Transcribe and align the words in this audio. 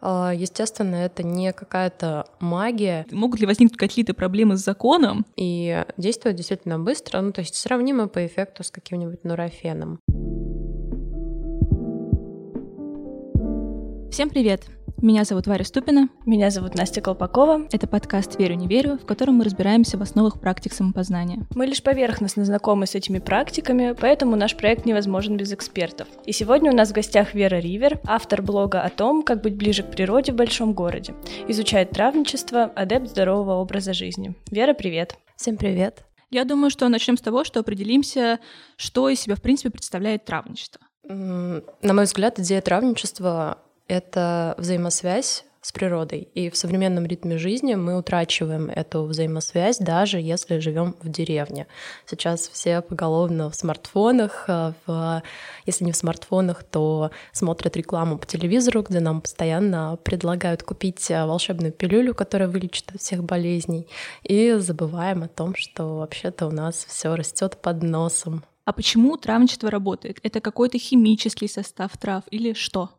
А, 0.00 0.32
естественно, 0.34 0.96
это 0.96 1.22
не 1.22 1.52
какая-то 1.52 2.26
магия. 2.40 3.06
Могут 3.10 3.40
ли 3.40 3.46
возникнуть 3.46 3.78
какие-то 3.78 4.14
проблемы 4.14 4.56
с 4.56 4.64
законом? 4.64 5.26
И 5.36 5.84
действует 5.96 6.36
действительно 6.36 6.78
быстро, 6.78 7.20
ну 7.20 7.32
то 7.32 7.40
есть 7.40 7.56
сравнимо 7.56 8.06
по 8.08 8.24
эффекту 8.24 8.62
с 8.62 8.70
каким-нибудь 8.70 9.24
нурофеном. 9.24 10.00
Всем 14.10 14.30
привет! 14.30 14.77
Меня 15.00 15.22
зовут 15.22 15.46
Варя 15.46 15.64
Ступина. 15.64 16.08
Меня 16.26 16.50
зовут 16.50 16.74
Настя 16.74 17.00
Колпакова. 17.00 17.68
Это 17.70 17.86
подкаст 17.86 18.36
«Верю, 18.36 18.56
не 18.56 18.66
верю», 18.66 18.98
в 18.98 19.06
котором 19.06 19.36
мы 19.36 19.44
разбираемся 19.44 19.96
в 19.96 20.02
основах 20.02 20.40
практик 20.40 20.72
самопознания. 20.72 21.46
Мы 21.54 21.66
лишь 21.66 21.84
поверхностно 21.84 22.44
знакомы 22.44 22.88
с 22.88 22.96
этими 22.96 23.20
практиками, 23.20 23.94
поэтому 23.98 24.34
наш 24.34 24.56
проект 24.56 24.86
невозможен 24.86 25.36
без 25.36 25.52
экспертов. 25.52 26.08
И 26.24 26.32
сегодня 26.32 26.72
у 26.72 26.74
нас 26.74 26.90
в 26.90 26.94
гостях 26.94 27.32
Вера 27.32 27.60
Ривер, 27.60 28.00
автор 28.06 28.42
блога 28.42 28.82
о 28.82 28.90
том, 28.90 29.22
как 29.22 29.40
быть 29.40 29.54
ближе 29.54 29.84
к 29.84 29.90
природе 29.92 30.32
в 30.32 30.34
большом 30.34 30.72
городе. 30.72 31.14
Изучает 31.46 31.90
травничество, 31.90 32.64
адепт 32.64 33.08
здорового 33.08 33.60
образа 33.60 33.92
жизни. 33.92 34.34
Вера, 34.50 34.74
привет! 34.74 35.16
Всем 35.36 35.58
привет! 35.58 36.02
Я 36.32 36.44
думаю, 36.44 36.70
что 36.70 36.88
начнем 36.88 37.16
с 37.16 37.20
того, 37.20 37.44
что 37.44 37.60
определимся, 37.60 38.40
что 38.76 39.08
из 39.08 39.20
себя, 39.20 39.36
в 39.36 39.42
принципе, 39.42 39.70
представляет 39.70 40.24
травничество. 40.24 40.80
На 41.04 41.62
мой 41.82 42.04
взгляд, 42.04 42.40
идея 42.40 42.60
травничества 42.60 43.58
это 43.88 44.54
взаимосвязь 44.58 45.44
с 45.60 45.72
природой. 45.72 46.28
И 46.34 46.50
в 46.50 46.56
современном 46.56 47.04
ритме 47.04 47.36
жизни 47.36 47.74
мы 47.74 47.98
утрачиваем 47.98 48.70
эту 48.70 49.02
взаимосвязь, 49.02 49.78
даже 49.78 50.18
если 50.18 50.60
живем 50.60 50.94
в 51.02 51.08
деревне. 51.08 51.66
Сейчас 52.06 52.48
все 52.48 52.80
поголовно 52.80 53.50
в 53.50 53.54
смартфонах, 53.54 54.44
э, 54.48 54.72
в, 54.86 55.22
если 55.66 55.84
не 55.84 55.92
в 55.92 55.96
смартфонах, 55.96 56.62
то 56.64 57.10
смотрят 57.32 57.76
рекламу 57.76 58.18
по 58.18 58.26
телевизору, 58.26 58.82
где 58.82 59.00
нам 59.00 59.20
постоянно 59.20 59.98
предлагают 60.04 60.62
купить 60.62 61.10
э, 61.10 61.26
волшебную 61.26 61.72
пилюлю, 61.72 62.14
которая 62.14 62.48
вылечит 62.48 62.92
всех 62.98 63.24
болезней, 63.24 63.88
и 64.22 64.54
забываем 64.58 65.24
о 65.24 65.28
том, 65.28 65.54
что 65.54 65.98
вообще-то 65.98 66.46
у 66.46 66.50
нас 66.50 66.86
все 66.88 67.14
растет 67.14 67.58
под 67.60 67.82
носом. 67.82 68.44
А 68.64 68.72
почему 68.72 69.16
травничество 69.16 69.70
работает? 69.70 70.18
Это 70.22 70.40
какой-то 70.40 70.78
химический 70.78 71.48
состав 71.48 71.96
трав 71.96 72.22
или 72.30 72.52
что? 72.52 72.90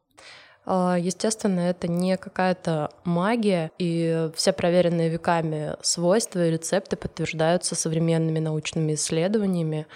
А, 0.72 0.98
естественно, 1.00 1.62
это 1.62 1.88
не 1.88 2.16
какая-то 2.16 2.92
магия, 3.04 3.72
и 3.80 4.30
все 4.36 4.54
проверенные 4.54 5.10
веками 5.10 5.76
свойства 5.82 6.46
и 6.46 6.52
рецепты 6.52 6.96
подтверждаются 6.96 7.74
современными 7.74 8.38
научными 8.38 8.94
исследованиями. 8.94 9.88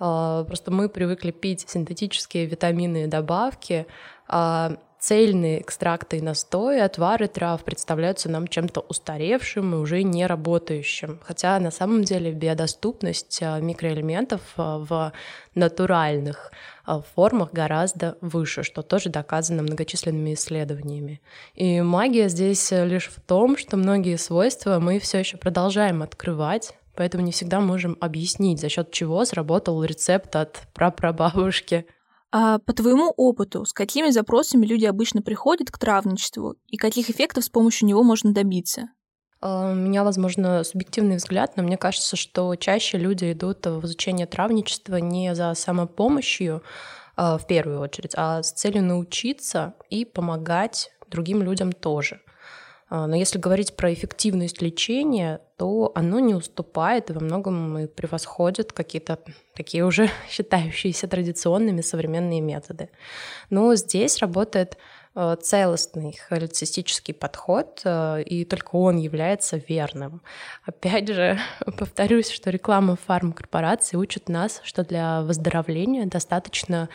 А, 0.00 0.44
просто 0.44 0.70
мы 0.70 0.88
привыкли 0.88 1.32
пить 1.32 1.68
синтетические 1.68 2.46
витамины 2.46 3.04
и 3.04 3.08
добавки, 3.08 3.86
а 4.26 4.78
цельные 5.02 5.60
экстракты 5.60 6.18
и 6.18 6.20
настои, 6.20 6.78
отвары 6.78 7.26
трав 7.26 7.64
представляются 7.64 8.30
нам 8.30 8.46
чем-то 8.46 8.82
устаревшим 8.88 9.74
и 9.74 9.78
уже 9.78 10.04
не 10.04 10.24
работающим. 10.28 11.18
Хотя 11.24 11.58
на 11.58 11.72
самом 11.72 12.04
деле 12.04 12.30
биодоступность 12.30 13.40
а, 13.42 13.58
микроэлементов 13.58 14.40
а, 14.56 14.78
в 14.78 15.12
натуральных 15.56 16.52
а, 16.84 17.00
формах 17.00 17.52
гораздо 17.52 18.16
выше, 18.20 18.62
что 18.62 18.82
тоже 18.82 19.08
доказано 19.08 19.64
многочисленными 19.64 20.34
исследованиями. 20.34 21.20
И 21.56 21.80
магия 21.80 22.28
здесь 22.28 22.70
лишь 22.70 23.08
в 23.08 23.20
том, 23.20 23.58
что 23.58 23.76
многие 23.76 24.16
свойства 24.16 24.78
мы 24.78 25.00
все 25.00 25.18
еще 25.18 25.36
продолжаем 25.36 26.02
открывать, 26.02 26.74
Поэтому 26.94 27.24
не 27.24 27.32
всегда 27.32 27.60
можем 27.60 27.96
объяснить, 28.00 28.60
за 28.60 28.68
счет 28.68 28.90
чего 28.90 29.24
сработал 29.24 29.82
рецепт 29.82 30.36
от 30.36 30.60
прапрабабушки. 30.74 31.86
А 32.32 32.58
по 32.58 32.72
твоему 32.72 33.12
опыту, 33.16 33.66
с 33.66 33.74
какими 33.74 34.08
запросами 34.08 34.64
люди 34.64 34.86
обычно 34.86 35.20
приходят 35.20 35.70
к 35.70 35.78
травничеству 35.78 36.56
и 36.66 36.78
каких 36.78 37.10
эффектов 37.10 37.44
с 37.44 37.50
помощью 37.50 37.86
него 37.86 38.02
можно 38.02 38.32
добиться? 38.32 38.88
А, 39.42 39.72
у 39.72 39.74
меня, 39.74 40.02
возможно, 40.02 40.64
субъективный 40.64 41.16
взгляд, 41.16 41.56
но 41.56 41.62
мне 41.62 41.76
кажется, 41.76 42.16
что 42.16 42.56
чаще 42.56 42.96
люди 42.96 43.32
идут 43.32 43.66
в 43.66 43.84
изучение 43.84 44.26
травничества 44.26 44.96
не 44.96 45.34
за 45.34 45.52
самопомощью 45.52 46.62
а, 47.16 47.36
в 47.36 47.46
первую 47.46 47.80
очередь, 47.80 48.12
а 48.16 48.42
с 48.42 48.52
целью 48.52 48.82
научиться 48.82 49.74
и 49.90 50.06
помогать 50.06 50.90
другим 51.08 51.42
людям 51.42 51.72
тоже. 51.72 52.22
А, 52.94 53.06
но 53.06 53.16
если 53.16 53.38
говорить 53.38 53.74
про 53.74 53.90
эффективность 53.94 54.60
лечения, 54.60 55.40
то 55.56 55.92
оно 55.94 56.20
не 56.20 56.34
уступает 56.34 57.08
и 57.08 57.14
во 57.14 57.20
многом 57.20 57.78
и 57.78 57.86
превосходит 57.86 58.74
какие-то 58.74 59.18
такие 59.54 59.86
уже 59.86 60.10
считающиеся 60.28 61.08
традиционными 61.08 61.80
современные 61.80 62.42
методы. 62.42 62.90
Но 63.48 63.74
здесь 63.76 64.18
работает 64.18 64.76
целостный 65.14 66.18
холецистический 66.28 67.12
подход, 67.12 67.82
э, 67.84 68.22
и 68.22 68.46
только 68.46 68.76
он 68.76 68.96
является 68.96 69.58
верным. 69.58 70.22
Опять 70.64 71.08
же, 71.08 71.38
повторюсь, 71.78 72.30
что 72.30 72.50
реклама 72.50 72.96
фармкорпорации 72.96 73.98
учит 73.98 74.30
нас, 74.30 74.62
что 74.64 74.84
для 74.84 75.20
выздоровления 75.20 76.06
достаточно 76.06 76.88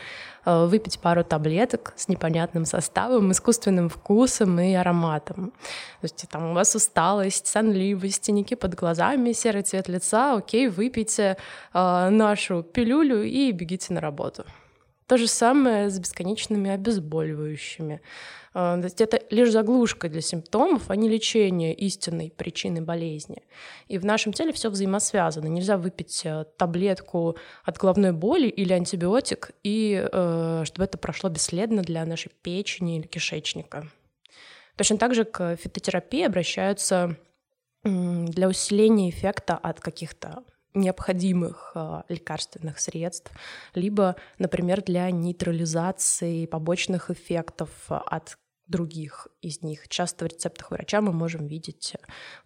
э, 0.44 0.66
выпить 0.66 0.98
пару 0.98 1.22
таблеток 1.22 1.92
с 1.94 2.08
непонятным 2.08 2.64
составом, 2.64 3.30
искусственным 3.30 3.88
вкусом 3.88 4.58
и 4.58 4.74
ароматом. 4.74 5.52
То 6.00 6.04
есть 6.04 6.26
там 6.28 6.50
у 6.50 6.54
вас 6.54 6.74
усталость, 6.74 7.46
сонливость, 7.46 8.24
синяки 8.24 8.56
под 8.56 8.74
глазами, 8.74 9.32
серый 9.32 9.62
цвет 9.62 9.88
лица, 9.88 10.34
окей, 10.34 10.68
выпейте 10.68 11.36
нашу 11.72 12.62
пилюлю 12.64 13.22
и 13.22 13.52
бегите 13.52 13.92
на 13.92 14.00
работу. 14.00 14.44
То 15.08 15.16
же 15.16 15.26
самое 15.26 15.88
с 15.88 15.98
бесконечными 15.98 16.70
обезболивающими. 16.70 18.02
А, 18.52 18.76
то 18.76 18.84
есть 18.84 19.00
это 19.00 19.22
лишь 19.30 19.50
заглушка 19.50 20.10
для 20.10 20.20
симптомов, 20.20 20.90
а 20.90 20.96
не 20.96 21.08
лечение 21.08 21.74
истинной 21.74 22.30
причины 22.30 22.82
болезни. 22.82 23.42
И 23.88 23.96
в 23.96 24.04
нашем 24.04 24.34
теле 24.34 24.52
все 24.52 24.68
взаимосвязано. 24.68 25.46
Нельзя 25.46 25.78
выпить 25.78 26.20
э, 26.26 26.44
таблетку 26.58 27.38
от 27.64 27.78
головной 27.78 28.12
боли 28.12 28.48
или 28.48 28.74
антибиотик, 28.74 29.52
и 29.62 30.06
э, 30.12 30.62
чтобы 30.66 30.84
это 30.84 30.98
прошло 30.98 31.30
бесследно 31.30 31.80
для 31.80 32.04
нашей 32.04 32.30
печени 32.42 32.98
или 32.98 33.06
кишечника. 33.06 33.88
Точно 34.76 34.98
так 34.98 35.14
же 35.14 35.24
к 35.24 35.56
фитотерапии 35.56 36.22
обращаются 36.22 37.16
для 37.82 38.46
усиления 38.46 39.08
эффекта 39.08 39.56
от 39.56 39.80
каких-то 39.80 40.44
необходимых 40.78 41.72
э, 41.74 42.02
лекарственных 42.08 42.78
средств, 42.80 43.30
либо, 43.74 44.16
например, 44.38 44.82
для 44.82 45.10
нейтрализации 45.10 46.46
побочных 46.46 47.10
эффектов 47.10 47.70
от 47.88 48.38
других 48.68 49.28
из 49.40 49.62
них. 49.62 49.88
Часто 49.88 50.24
в 50.24 50.28
рецептах 50.28 50.70
врача 50.70 51.00
мы 51.00 51.12
можем 51.12 51.46
видеть 51.46 51.96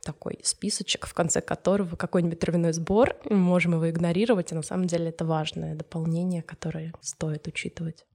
такой 0.05 0.39
списочек, 0.45 1.07
в 1.07 1.15
конце 1.15 1.41
которого 1.41 1.97
какой-нибудь 1.97 2.39
травяной 2.39 2.73
сбор, 2.73 3.17
мы 3.29 3.37
можем 3.37 3.73
его 3.73 3.91
игнорировать, 3.91 4.53
а 4.53 4.57
на 4.57 4.63
самом 4.63 4.87
деле 4.87 5.09
это 5.09 5.25
важное 5.25 5.75
дополнение, 5.75 6.43
которое 6.43 6.95
стоит 7.01 7.47
учитывать. 7.49 8.07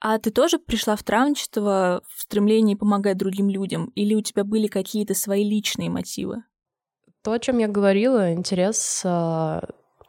А 0.00 0.18
ты 0.18 0.30
тоже 0.30 0.58
пришла 0.58 0.94
в 0.94 1.02
травничество 1.02 2.02
в 2.06 2.20
стремлении 2.20 2.76
помогать 2.76 3.16
другим 3.16 3.48
людям, 3.48 3.86
или 3.96 4.14
у 4.14 4.20
тебя 4.20 4.44
были 4.44 4.68
какие-то 4.68 5.14
свои 5.14 5.42
личные 5.42 5.90
мотивы? 5.90 6.44
То, 7.22 7.32
о 7.32 7.38
чем 7.38 7.58
я 7.58 7.68
говорила, 7.68 8.32
интерес 8.32 9.02
э, 9.04 9.60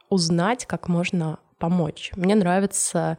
узнать, 0.08 0.66
как 0.66 0.88
можно 0.88 1.38
помочь. 1.58 2.12
Мне 2.14 2.34
нравится 2.34 3.18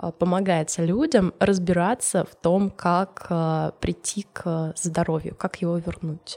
э, 0.00 0.12
помогать 0.18 0.78
людям 0.78 1.32
разбираться 1.40 2.24
в 2.24 2.34
том, 2.34 2.70
как 2.70 3.26
э, 3.30 3.72
прийти 3.80 4.26
к 4.32 4.74
здоровью, 4.76 5.34
как 5.34 5.62
его 5.62 5.78
вернуть. 5.78 6.36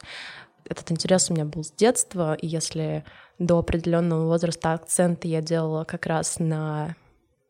Этот 0.66 0.91
интерес 0.91 1.29
у 1.29 1.34
меня 1.34 1.46
был 1.46 1.63
с 1.63 1.72
детства, 1.72 2.34
и 2.35 2.47
если 2.47 3.03
до 3.40 3.59
определенного 3.59 4.25
возраста 4.25 4.74
акценты 4.74 5.28
я 5.28 5.41
делала 5.41 5.84
как 5.84 6.06
раз 6.06 6.40
на 6.40 6.95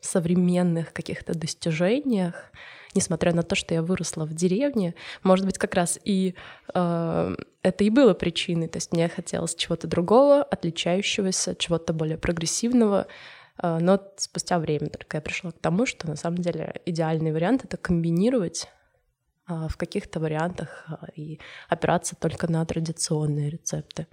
современных 0.03 0.93
каких-то 0.93 1.33
достижениях, 1.37 2.51
несмотря 2.95 3.33
на 3.33 3.43
то, 3.43 3.55
что 3.55 3.73
я 3.73 3.81
выросла 3.81 4.25
в 4.25 4.33
деревне, 4.33 4.95
может 5.23 5.45
быть, 5.45 5.57
как 5.57 5.73
раз 5.73 5.99
и 6.03 6.35
э, 6.73 7.35
это 7.61 7.83
и 7.83 7.89
было 7.89 8.13
причиной. 8.13 8.67
То 8.67 8.77
есть 8.77 8.91
мне 8.91 9.09
хотелось 9.09 9.55
чего-то 9.55 9.87
другого, 9.87 10.43
отличающегося, 10.43 11.55
чего-то 11.55 11.93
более 11.93 12.17
прогрессивного. 12.17 13.07
Э, 13.61 13.79
но 13.79 13.99
спустя 14.17 14.59
время 14.59 14.89
только 14.89 15.17
я 15.17 15.21
пришла 15.21 15.51
к 15.51 15.59
тому, 15.59 15.85
что 15.85 16.07
на 16.07 16.15
самом 16.15 16.39
деле 16.39 16.81
идеальный 16.85 17.31
вариант— 17.31 17.63
это 17.65 17.77
комбинировать 17.77 18.67
э, 19.49 19.67
в 19.69 19.77
каких-то 19.77 20.19
вариантах 20.19 20.85
э, 20.87 20.93
и 21.15 21.39
опираться 21.69 22.15
только 22.15 22.51
на 22.51 22.65
традиционные 22.65 23.49
рецепты. 23.49 24.07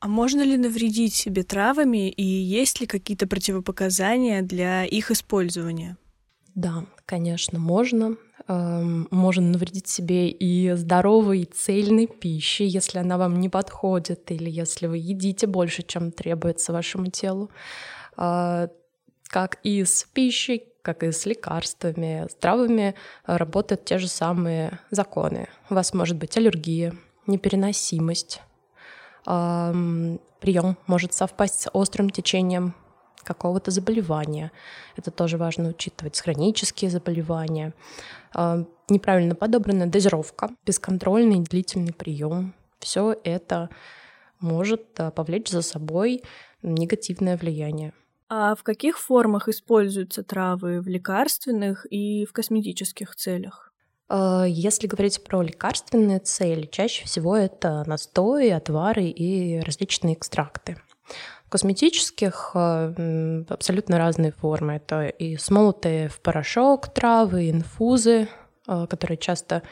А 0.00 0.06
можно 0.06 0.42
ли 0.42 0.56
навредить 0.56 1.14
себе 1.14 1.42
травами 1.42 2.08
и 2.08 2.24
есть 2.24 2.80
ли 2.80 2.86
какие-то 2.86 3.26
противопоказания 3.26 4.42
для 4.42 4.84
их 4.84 5.10
использования? 5.10 5.96
Да, 6.54 6.86
конечно, 7.04 7.58
можно. 7.58 8.16
Эм, 8.46 9.08
можно 9.10 9.48
навредить 9.48 9.88
себе 9.88 10.30
и 10.30 10.72
здоровой, 10.74 11.40
и 11.40 11.44
цельной 11.44 12.06
пищей, 12.06 12.66
если 12.66 12.98
она 12.98 13.18
вам 13.18 13.40
не 13.40 13.48
подходит, 13.48 14.30
или 14.30 14.48
если 14.48 14.86
вы 14.86 14.98
едите 14.98 15.46
больше, 15.46 15.82
чем 15.82 16.12
требуется 16.12 16.72
вашему 16.72 17.10
телу. 17.10 17.50
А, 18.16 18.68
как 19.24 19.58
и 19.64 19.84
с 19.84 20.04
пищей, 20.04 20.64
как 20.82 21.02
и 21.02 21.12
с 21.12 21.26
лекарствами, 21.26 22.26
с 22.30 22.34
травами 22.34 22.94
работают 23.26 23.84
те 23.84 23.98
же 23.98 24.08
самые 24.08 24.78
законы. 24.90 25.48
У 25.70 25.74
вас 25.74 25.92
может 25.92 26.16
быть 26.16 26.36
аллергия, 26.36 26.94
непереносимость, 27.26 28.40
прием 29.28 30.76
может 30.86 31.12
совпасть 31.12 31.60
с 31.60 31.70
острым 31.72 32.10
течением 32.10 32.74
какого-то 33.24 33.70
заболевания. 33.70 34.52
Это 34.96 35.10
тоже 35.10 35.36
важно 35.36 35.68
учитывать. 35.68 36.18
Хронические 36.18 36.90
заболевания. 36.90 37.74
Неправильно 38.88 39.34
подобранная 39.34 39.86
дозировка, 39.86 40.50
бесконтрольный 40.64 41.40
длительный 41.40 41.92
прием. 41.92 42.54
Все 42.78 43.14
это 43.24 43.68
может 44.40 44.94
повлечь 45.14 45.48
за 45.50 45.60
собой 45.60 46.22
негативное 46.62 47.36
влияние. 47.36 47.92
А 48.30 48.54
в 48.54 48.62
каких 48.62 48.98
формах 48.98 49.48
используются 49.48 50.22
травы? 50.22 50.80
В 50.80 50.86
лекарственных 50.86 51.86
и 51.90 52.24
в 52.24 52.32
косметических 52.32 53.14
целях? 53.16 53.67
А, 54.08 54.44
если 54.44 54.86
говорить 54.86 55.22
про 55.22 55.42
лекарственные 55.42 56.20
цели, 56.20 56.66
чаще 56.66 57.04
всего 57.04 57.36
это 57.36 57.84
настои, 57.86 58.48
отвары 58.48 59.04
и 59.04 59.60
различные 59.60 60.14
экстракты. 60.14 60.76
В 61.46 61.50
косметических 61.50 62.52
а, 62.54 62.94
абсолютно 63.48 63.98
разные 63.98 64.32
формы. 64.32 64.74
Это 64.74 65.06
и 65.06 65.36
смолотые 65.36 66.08
в 66.08 66.20
порошок 66.20 66.88
травы, 66.88 67.50
инфузы, 67.50 68.28
а, 68.66 68.86
которые 68.86 69.18
часто 69.18 69.62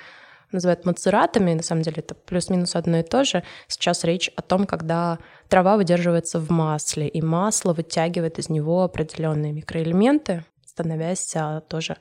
называют 0.52 0.84
мацератами, 0.84 1.54
на 1.54 1.62
самом 1.62 1.82
деле 1.82 1.96
это 1.98 2.14
плюс-минус 2.14 2.76
одно 2.76 2.98
и 2.98 3.02
то 3.02 3.24
же. 3.24 3.42
Сейчас 3.66 4.04
речь 4.04 4.30
о 4.36 4.42
том, 4.42 4.64
когда 4.64 5.18
трава 5.48 5.76
выдерживается 5.76 6.38
в 6.38 6.50
масле, 6.50 7.08
и 7.08 7.20
масло 7.20 7.72
вытягивает 7.72 8.38
из 8.38 8.48
него 8.48 8.84
определенные 8.84 9.52
микроэлементы, 9.52 10.44
становясь 10.64 11.34
тоже 11.68 11.96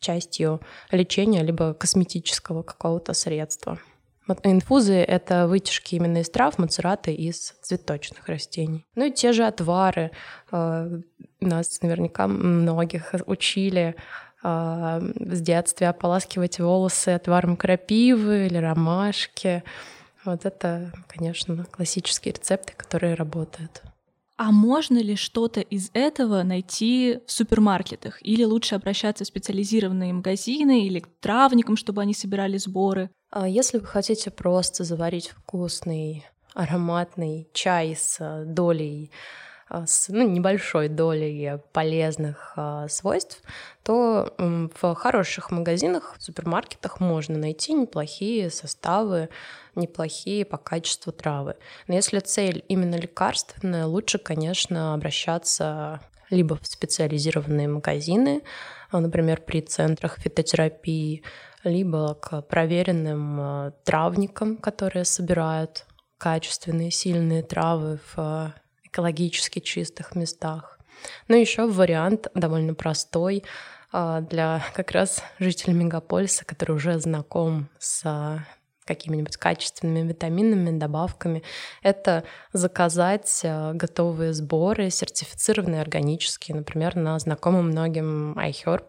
частью 0.00 0.60
лечения 0.90 1.42
либо 1.42 1.74
косметического 1.74 2.62
какого-то 2.62 3.14
средства. 3.14 3.78
Инфузы— 4.42 4.94
это 5.08 5.46
вытяжки 5.46 5.94
именно 5.94 6.18
из 6.18 6.28
трав, 6.28 6.58
мацераты 6.58 7.14
из 7.14 7.54
цветочных 7.62 8.28
растений. 8.28 8.86
Ну 8.94 9.06
и 9.06 9.10
те 9.10 9.32
же 9.32 9.46
отвары. 9.46 10.10
А, 10.50 10.86
нас 11.40 11.80
наверняка 11.80 12.26
многих 12.26 13.14
учили 13.26 13.96
а, 14.42 15.00
с 15.00 15.40
детства 15.40 15.88
ополаскивать 15.88 16.60
волосы 16.60 17.10
отваром 17.10 17.56
крапивы 17.56 18.46
или 18.46 18.58
ромашки. 18.58 19.64
Вот 20.24 20.44
это, 20.44 20.92
конечно, 21.06 21.64
классические 21.64 22.34
рецепты, 22.34 22.74
которые 22.76 23.14
работают. 23.14 23.82
А 24.38 24.52
можно 24.52 24.98
ли 24.98 25.16
что-то 25.16 25.60
из 25.60 25.90
этого 25.94 26.44
найти 26.44 27.18
в 27.26 27.32
супермаркетах? 27.32 28.24
Или 28.24 28.44
лучше 28.44 28.76
обращаться 28.76 29.24
в 29.24 29.26
специализированные 29.26 30.12
магазины 30.12 30.86
или 30.86 31.00
к 31.00 31.08
травникам, 31.20 31.76
чтобы 31.76 32.02
они 32.02 32.14
собирали 32.14 32.56
сборы? 32.56 33.10
А 33.30 33.48
если 33.48 33.78
вы 33.78 33.86
хотите 33.86 34.30
просто 34.30 34.84
заварить 34.84 35.30
вкусный 35.30 36.24
ароматный 36.54 37.48
чай 37.52 37.96
с 37.98 38.44
долей 38.46 39.10
а, 39.12 39.47
с 39.70 40.08
ну, 40.08 40.26
небольшой 40.26 40.88
долей 40.88 41.58
полезных 41.72 42.52
а, 42.56 42.88
свойств, 42.88 43.42
то 43.82 44.34
в 44.38 44.94
хороших 44.94 45.50
магазинах, 45.50 46.16
в 46.18 46.22
супермаркетах 46.22 47.00
можно 47.00 47.38
найти 47.38 47.74
неплохие 47.74 48.50
составы, 48.50 49.28
неплохие 49.74 50.44
по 50.44 50.56
качеству 50.56 51.12
травы. 51.12 51.56
Но 51.86 51.94
если 51.94 52.20
цель 52.20 52.64
именно 52.68 52.96
лекарственная, 52.96 53.86
лучше, 53.86 54.18
конечно, 54.18 54.94
обращаться 54.94 56.00
либо 56.30 56.56
в 56.56 56.66
специализированные 56.66 57.68
магазины, 57.68 58.42
а, 58.90 59.00
например, 59.00 59.42
при 59.42 59.60
центрах 59.60 60.18
фитотерапии, 60.18 61.22
либо 61.64 62.14
к 62.14 62.42
проверенным 62.42 63.72
травникам, 63.84 64.56
которые 64.56 65.04
собирают 65.04 65.86
качественные, 66.18 66.90
сильные 66.90 67.42
травы 67.42 68.00
в 68.14 68.54
экологически 68.90 69.60
чистых 69.60 70.14
местах. 70.14 70.78
Но 71.28 71.36
еще 71.36 71.66
вариант 71.66 72.28
довольно 72.34 72.74
простой 72.74 73.44
а, 73.92 74.20
для 74.20 74.62
как 74.74 74.90
раз 74.92 75.22
жителей 75.38 75.74
мегаполиса, 75.74 76.44
который 76.44 76.76
уже 76.76 76.98
знаком 76.98 77.68
с 77.78 78.44
какими-нибудь 78.84 79.36
качественными 79.36 80.08
витаминами, 80.08 80.76
добавками, 80.76 81.42
это 81.82 82.24
заказать 82.52 83.42
а, 83.44 83.72
готовые 83.74 84.32
сборы, 84.32 84.90
сертифицированные 84.90 85.82
органические, 85.82 86.56
например, 86.56 86.96
на 86.96 87.18
знакомом 87.18 87.68
многим 87.68 88.32
iHerb, 88.38 88.86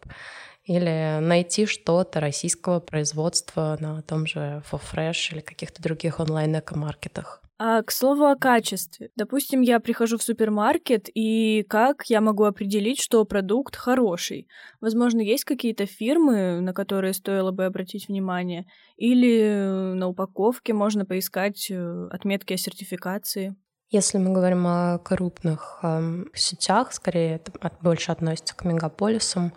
или 0.63 1.17
найти 1.19 1.65
что-то 1.65 2.19
российского 2.19 2.79
производства 2.79 3.75
на 3.79 4.01
том 4.03 4.27
же 4.27 4.61
FoFresh 4.71 5.33
или 5.33 5.39
каких-то 5.41 5.81
других 5.81 6.19
онлайн-экомаркетах. 6.19 7.41
А 7.61 7.83
к 7.83 7.91
слову 7.91 8.23
о 8.23 8.37
качестве. 8.37 9.09
Допустим, 9.17 9.59
я 9.59 9.81
прихожу 9.81 10.17
в 10.17 10.23
супермаркет, 10.23 11.09
и 11.13 11.65
как 11.67 12.05
я 12.05 12.21
могу 12.21 12.45
определить, 12.45 13.01
что 13.01 13.25
продукт 13.25 13.75
хороший? 13.75 14.47
Возможно, 14.79 15.19
есть 15.19 15.43
какие-то 15.43 15.85
фирмы, 15.85 16.61
на 16.61 16.73
которые 16.73 17.13
стоило 17.13 17.51
бы 17.51 17.65
обратить 17.65 18.07
внимание? 18.07 18.65
Или 18.95 19.93
на 19.93 20.07
упаковке 20.07 20.71
можно 20.71 21.05
поискать 21.05 21.69
э, 21.69 22.07
отметки 22.11 22.53
о 22.53 22.57
сертификации? 22.57 23.57
Если 23.89 24.19
мы 24.19 24.31
говорим 24.31 24.65
о 24.65 24.99
крупных 24.99 25.79
э, 25.83 26.23
сетях, 26.33 26.93
скорее 26.93 27.35
это 27.35 27.51
больше 27.81 28.13
относится 28.13 28.55
к 28.55 28.63
мегаполисам, 28.63 29.51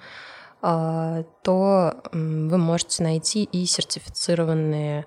то 0.63 1.95
э, 1.95 2.09
вы 2.13 2.59
можете 2.59 3.03
найти 3.03 3.45
и 3.45 3.67
сертифицированные 3.67 5.07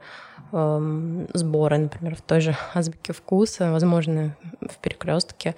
Эм, 0.51 1.27
сборы, 1.33 1.77
например, 1.77 2.15
в 2.15 2.21
той 2.21 2.39
же 2.39 2.55
азбуке 2.73 3.13
вкуса, 3.13 3.71
возможно, 3.71 4.37
в 4.61 4.77
перекрестке. 4.77 5.55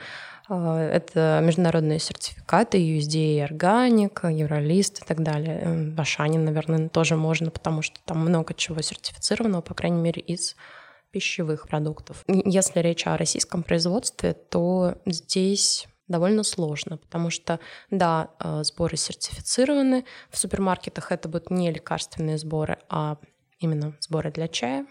Э, 0.50 0.90
это 0.92 1.40
международные 1.44 2.00
сертификаты 2.00 2.80
USDA 2.80 3.44
Органик, 3.44 4.22
Евролист 4.24 5.04
и 5.04 5.06
так 5.06 5.22
далее. 5.22 5.60
Эм, 5.62 5.96
в 5.96 6.02
Ашане, 6.02 6.40
наверное, 6.40 6.90
тоже 6.90 7.16
можно, 7.16 7.52
потому 7.52 7.82
что 7.82 8.00
там 8.06 8.20
много 8.20 8.54
чего 8.54 8.82
сертифицированного, 8.82 9.62
по 9.62 9.74
крайней 9.74 10.02
мере, 10.02 10.22
из 10.22 10.56
пищевых 11.12 11.68
продуктов. 11.68 12.24
Если 12.28 12.80
речь 12.80 13.06
о 13.08 13.18
российском 13.18 13.64
производстве, 13.64 14.34
то 14.34 14.96
здесь 15.06 15.88
довольно 16.08 16.44
сложно, 16.44 16.98
потому 16.98 17.30
что, 17.30 17.60
да, 17.92 18.32
э, 18.40 18.64
сборы 18.64 18.98
сертифицированы, 18.98 20.06
в 20.30 20.38
супермаркетах 20.38 21.12
это 21.12 21.28
будут 21.30 21.52
не 21.52 21.72
лекарственные 21.72 22.38
сборы, 22.38 22.80
а 22.90 23.18
именно 23.60 23.96
сборы 24.00 24.32
для 24.32 24.48
чая. 24.48 24.86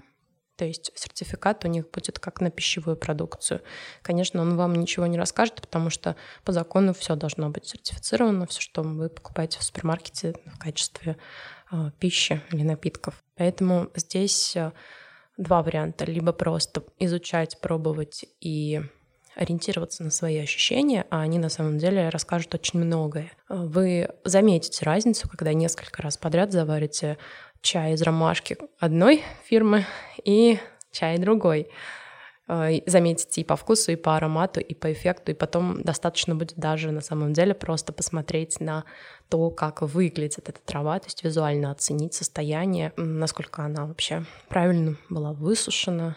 То 0.57 0.65
есть 0.65 0.91
сертификат 0.95 1.65
у 1.67 1.69
них 1.69 1.91
будет 1.91 2.19
как 2.19 2.41
на 2.41 2.51
пищевую 2.51 2.96
продукцию. 2.96 3.61
Конечно, 4.01 4.41
он 4.41 4.56
вам 4.56 4.75
ничего 4.75 5.06
не 5.06 5.19
расскажет, 5.19 5.61
потому 5.61 5.91
что 5.91 6.17
по 6.44 6.53
закону 6.53 6.94
все 6.94 7.15
должно 7.15 7.51
быть 7.51 7.67
сертифицировано, 7.67 8.46
все, 8.46 8.63
что 8.63 8.82
вы 8.82 9.11
покупаете 9.11 9.58
в 9.58 9.63
супермаркете 9.63 10.35
в 10.46 10.58
качестве 10.58 11.19
э, 11.70 11.91
пищи 11.99 12.41
или 12.53 12.63
напитков. 12.63 13.23
Поэтому 13.37 13.91
здесь 13.94 14.56
э, 14.56 14.73
два 15.37 15.63
варианта. 15.63 16.06
Либо 16.06 16.32
просто 16.32 16.82
изучать, 16.99 17.61
пробовать 17.61 18.25
и 18.41 18.81
ориентироваться 19.36 20.02
на 20.02 20.10
свои 20.10 20.38
ощущения, 20.38 21.06
а 21.10 21.20
они 21.20 21.38
на 21.38 21.48
самом 21.48 21.78
деле 21.78 22.08
расскажут 22.08 22.55
очень 22.55 22.81
многое. 22.81 23.31
Вы 23.48 24.08
заметите 24.24 24.84
разницу, 24.84 25.28
когда 25.28 25.52
несколько 25.52 26.02
раз 26.02 26.16
подряд 26.16 26.52
заварите 26.52 27.19
чай 27.60 27.93
из 27.93 28.02
ромашки 28.02 28.56
одной 28.78 29.22
фирмы 29.44 29.84
и 30.24 30.58
чай 30.90 31.19
другой. 31.19 31.69
Э, 32.48 32.70
заметите 32.86 33.40
и 33.40 33.44
по 33.44 33.56
вкусу, 33.56 33.93
и 33.93 33.96
по 33.96 34.16
аромату, 34.16 34.60
и 34.60 34.74
по 34.74 34.93
эффекту, 34.93 35.32
и 35.32 35.34
потом 35.34 35.82
достаточно 35.82 36.34
будет 36.34 36.56
даже 36.56 36.90
на 36.93 37.00
самом 37.00 37.32
деле 37.32 37.55
просто 37.55 37.93
посмотреть 37.93 38.60
на 38.60 38.84
то, 39.28 39.50
как 39.50 39.82
выглядит 39.82 40.48
эта 40.48 40.60
трава, 40.64 40.98
то 40.98 41.06
есть 41.06 41.24
визуально 41.24 41.72
оценить 41.72 42.14
состояние, 42.14 42.93
насколько 42.96 43.62
она 43.62 43.86
вообще 43.86 44.24
правильно 44.48 44.96
была 45.10 45.32
высушена, 45.32 46.16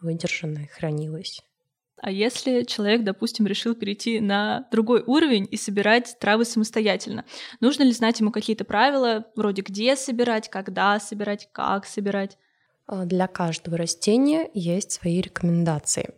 выдержана 0.00 0.60
и 0.60 0.66
хранилась. 0.66 1.42
А 2.00 2.10
если 2.10 2.62
человек, 2.62 3.04
допустим, 3.04 3.46
решил 3.46 3.74
перейти 3.74 4.20
на 4.20 4.66
другой 4.70 5.02
уровень 5.06 5.46
и 5.50 5.56
собирать 5.56 6.16
травы 6.18 6.46
самостоятельно, 6.46 7.24
нужно 7.60 7.82
ли 7.82 7.92
знать 7.92 8.20
ему 8.20 8.32
какие-то 8.32 8.64
правила, 8.64 9.26
вроде 9.36 9.62
где 9.62 9.96
собирать, 9.96 10.48
когда 10.48 10.98
собирать, 10.98 11.48
как 11.52 11.84
собирать? 11.84 12.38
А, 12.86 13.04
для 13.04 13.26
каждого 13.26 13.76
растения 13.76 14.48
есть 14.54 14.92
свои 14.92 15.20
рекомендации. 15.20 16.14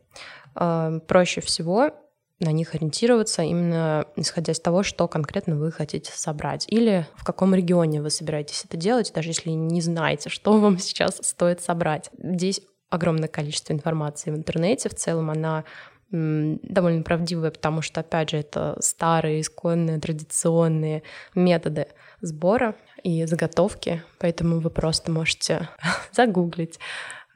А, 0.55 1.01
проще 1.01 1.41
всего 1.41 1.91
на 2.39 2.51
них 2.51 2.75
ориентироваться 2.75 3.43
именно 3.43 4.05
исходя 4.17 4.53
из 4.53 4.61
того, 4.61 4.83
что 4.83 5.07
конкретно 5.09 5.57
вы 5.57 5.71
хотите 5.71 6.12
собрать. 6.12 6.65
Или 6.69 7.07
в 7.15 7.25
каком 7.25 7.55
регионе 7.55 8.03
вы 8.03 8.11
собираетесь 8.11 8.65
это 8.65 8.77
делать, 8.77 9.12
даже 9.15 9.31
если 9.31 9.51
не 9.51 9.81
знаете, 9.81 10.29
что 10.29 10.59
вам 10.59 10.79
сейчас 10.79 11.19
стоит 11.23 11.61
собрать. 11.61 12.11
Здесь 12.19 12.61
огромное 12.93 13.29
количество 13.29 13.73
информации 13.73 14.31
в 14.31 14.37
интернете. 14.37 14.91
В 14.91 14.95
целом 14.95 15.31
она 15.31 15.65
довольно 16.11 17.03
правдивая, 17.03 17.51
потому 17.51 17.81
что, 17.81 18.01
опять 18.01 18.31
же, 18.31 18.37
это 18.37 18.77
старые, 18.81 19.41
исконные, 19.41 19.99
традиционные 19.99 21.03
методы 21.35 21.87
сбора 22.21 22.77
и 23.03 23.25
заготовки, 23.25 24.03
поэтому 24.19 24.61
вы 24.61 24.69
просто 24.69 25.11
можете 25.11 25.71
загуглить, 26.13 26.79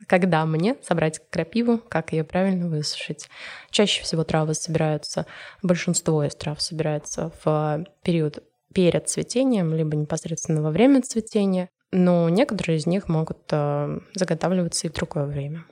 когда 0.06 0.44
мне 0.44 0.76
собрать 0.82 1.22
крапиву, 1.30 1.78
как 1.78 2.12
ее 2.12 2.22
правильно 2.22 2.68
высушить. 2.68 3.30
Чаще 3.70 4.02
всего 4.02 4.24
травы 4.24 4.52
собираются, 4.52 5.24
большинство 5.62 6.22
из 6.22 6.34
трав 6.34 6.60
собирается 6.60 7.32
в 7.42 7.86
период 8.02 8.44
перед 8.74 9.08
цветением, 9.08 9.74
либо 9.74 9.96
непосредственно 9.96 10.60
во 10.60 10.70
время 10.70 11.00
цветения, 11.00 11.70
но 11.92 12.28
некоторые 12.28 12.78
из 12.78 12.86
них 12.86 13.08
могут 13.08 13.38
э, 13.50 13.98
заготавливаться 14.14 14.86
и 14.86 14.90
в 14.90 14.94
другое 14.94 15.26
время. 15.26 15.64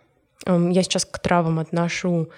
Эм, 0.46 0.70
я 0.70 0.82
сейчас 0.82 1.04
к 1.04 1.18
травам 1.18 1.58
отношу 1.58 2.30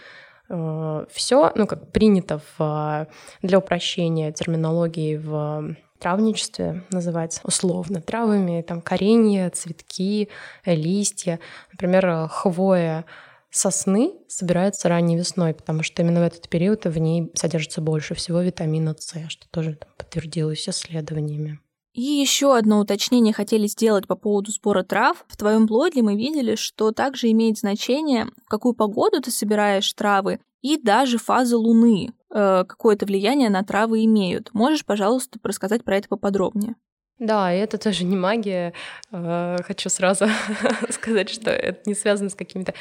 э, 0.49 1.07
все, 1.11 1.53
ну, 1.55 1.67
как 1.67 1.93
принято 1.93 2.41
в, 2.59 3.09
для 3.43 3.59
упрощения 3.59 4.33
терминологии 4.33 5.17
в 5.17 5.77
травничестве 5.99 6.85
называть 6.91 7.41
условно 7.43 8.01
травами, 8.01 8.63
там 8.63 8.81
коренья, 8.81 9.51
цветки, 9.51 10.29
листья. 10.65 11.41
Например, 11.73 12.29
хвоя 12.29 13.07
сосны 13.51 14.13
собирается 14.29 14.89
ранней 14.89 15.17
весной, 15.17 15.55
потому 15.55 15.83
что 15.83 16.03
именно 16.03 16.21
в 16.21 16.25
этот 16.25 16.49
период 16.49 16.85
в 16.85 16.99
ней 16.99 17.31
содержится 17.35 17.81
больше 17.81 18.15
всего 18.15 18.41
витамина 18.41 18.95
С, 18.99 19.15
что 19.29 19.49
тоже 19.51 19.79
подтвердилось 19.97 20.69
исследованиями. 20.69 21.61
И 21.97 22.03
еще 22.03 22.55
одно 22.55 22.81
уточнение 22.81 23.33
хотели 23.33 23.67
сделать 23.67 24.07
по 24.07 24.17
поводу 24.17 24.51
сбора 24.51 24.83
трав. 24.83 25.25
В 25.29 25.37
твоем 25.39 25.65
блоге 25.65 26.03
мы 26.03 26.15
видели, 26.15 26.55
что 26.55 26.93
также 26.93 27.31
имеет 27.31 27.57
значение, 27.57 28.27
в 28.45 28.49
какую 28.51 28.75
погоду 28.75 29.23
ты 29.23 29.31
собираешь 29.31 29.91
травы, 29.95 30.39
и 30.61 30.79
даже 30.79 31.17
фазы 31.17 31.57
Луны 31.57 32.11
э, 32.31 32.65
какое-то 32.69 33.07
влияние 33.07 33.49
на 33.49 33.65
травы 33.65 34.05
имеют. 34.05 34.53
Можешь, 34.53 34.85
пожалуйста, 34.85 35.39
рассказать 35.43 35.85
про 35.85 35.97
это 35.97 36.09
поподробнее? 36.09 36.75
Да, 37.19 37.51
это 37.51 37.79
тоже 37.79 38.05
не 38.05 38.15
магия. 38.15 38.75
Э, 39.11 39.57
хочу 39.65 39.89
сразу 39.89 40.27
сказать, 40.91 41.31
что 41.31 41.51
это 41.51 41.89
не 41.89 41.95
связано 41.95 42.29
с 42.29 42.35
какими-то 42.35 42.75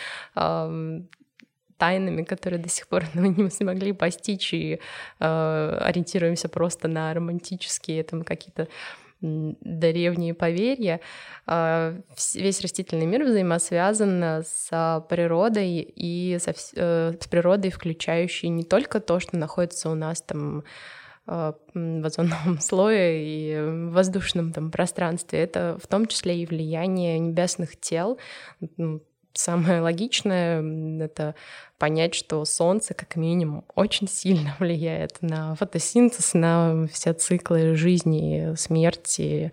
тайнами, 1.77 2.23
которые 2.23 2.59
до 2.59 2.69
сих 2.69 2.87
пор 2.87 3.03
мы 3.13 3.29
не 3.29 3.49
смогли 3.49 3.93
постичь, 3.93 4.53
и 4.53 4.79
э, 5.19 5.77
ориентируемся 5.81 6.49
просто 6.49 6.87
на 6.87 7.13
романтические 7.13 8.03
там 8.03 8.23
какие-то 8.23 8.67
древние 9.61 10.33
поверья. 10.33 10.99
А, 11.45 11.95
весь 12.33 12.61
растительный 12.61 13.05
мир 13.05 13.23
взаимосвязан 13.23 14.43
с 14.45 15.05
природой 15.09 15.79
и 15.81 16.37
со, 16.39 16.53
э, 16.75 17.13
с 17.19 17.27
природой, 17.27 17.71
включающей 17.71 18.49
не 18.49 18.63
только 18.63 18.99
то, 18.99 19.19
что 19.19 19.37
находится 19.37 19.89
у 19.89 19.95
нас 19.95 20.21
там 20.21 20.63
а, 21.27 21.55
в 21.73 22.05
озоновом 22.05 22.59
слое 22.61 23.25
и 23.25 23.59
в 23.59 23.91
воздушном 23.93 24.53
там 24.53 24.71
пространстве. 24.71 25.39
Это 25.39 25.77
в 25.81 25.87
том 25.87 26.05
числе 26.05 26.41
и 26.41 26.45
влияние 26.45 27.17
небесных 27.19 27.79
тел, 27.79 28.19
самое 29.35 29.81
логичное— 29.81 30.63
это 31.03 31.35
понять, 31.77 32.15
что 32.15 32.43
Солнце, 32.45 32.93
как 32.93 33.15
минимум, 33.15 33.63
очень 33.75 34.07
сильно 34.07 34.55
влияет 34.59 35.21
на 35.21 35.55
фотосинтез, 35.55 36.33
на 36.33 36.87
все 36.91 37.13
циклы 37.13 37.75
жизни, 37.75 38.53
смерти, 38.55 39.51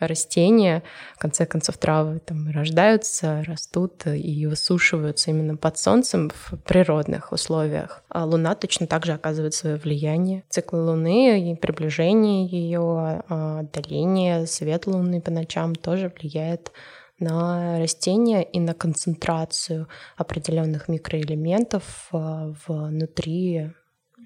растения. 0.00 0.82
В 1.16 1.18
конце 1.18 1.46
концов, 1.46 1.76
травы 1.78 2.20
там 2.20 2.50
рождаются, 2.50 3.42
растут 3.46 4.06
и 4.06 4.46
высушиваются 4.46 5.30
именно 5.30 5.56
под 5.56 5.78
солнцем 5.78 6.30
в 6.30 6.56
природных 6.58 7.32
условиях. 7.32 8.02
А 8.08 8.24
Луна 8.24 8.54
точно 8.54 8.86
так 8.86 9.04
же 9.06 9.12
оказывает 9.12 9.54
свое 9.54 9.76
влияние. 9.76 10.44
Циклы 10.48 10.82
Луны 10.82 11.50
и 11.50 11.54
приближение 11.54 12.46
ее, 12.46 13.22
а, 13.28 13.60
отдаление, 13.60 14.46
свет 14.46 14.86
Луны 14.86 15.20
по 15.20 15.30
ночам 15.30 15.74
тоже 15.74 16.12
влияет 16.16 16.72
на 17.18 17.78
растения 17.78 18.42
и 18.42 18.60
на 18.60 18.74
концентрацию 18.74 19.88
определенных 20.16 20.88
микроэлементов 20.88 22.08
э, 22.12 22.54
внутри 22.66 23.72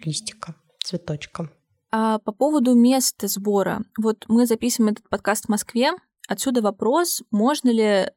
листика, 0.04 0.54
цветочка. 0.82 1.50
А 1.90 2.18
по 2.18 2.32
поводу 2.32 2.75
места 2.75 3.28
сбора. 3.28 3.82
Вот 3.99 4.25
мы 4.28 4.46
записываем 4.46 4.92
этот 4.92 5.08
подкаст 5.08 5.46
в 5.46 5.49
Москве. 5.49 5.92
Отсюда 6.28 6.62
вопрос, 6.62 7.22
можно 7.30 7.70
ли 7.70 8.11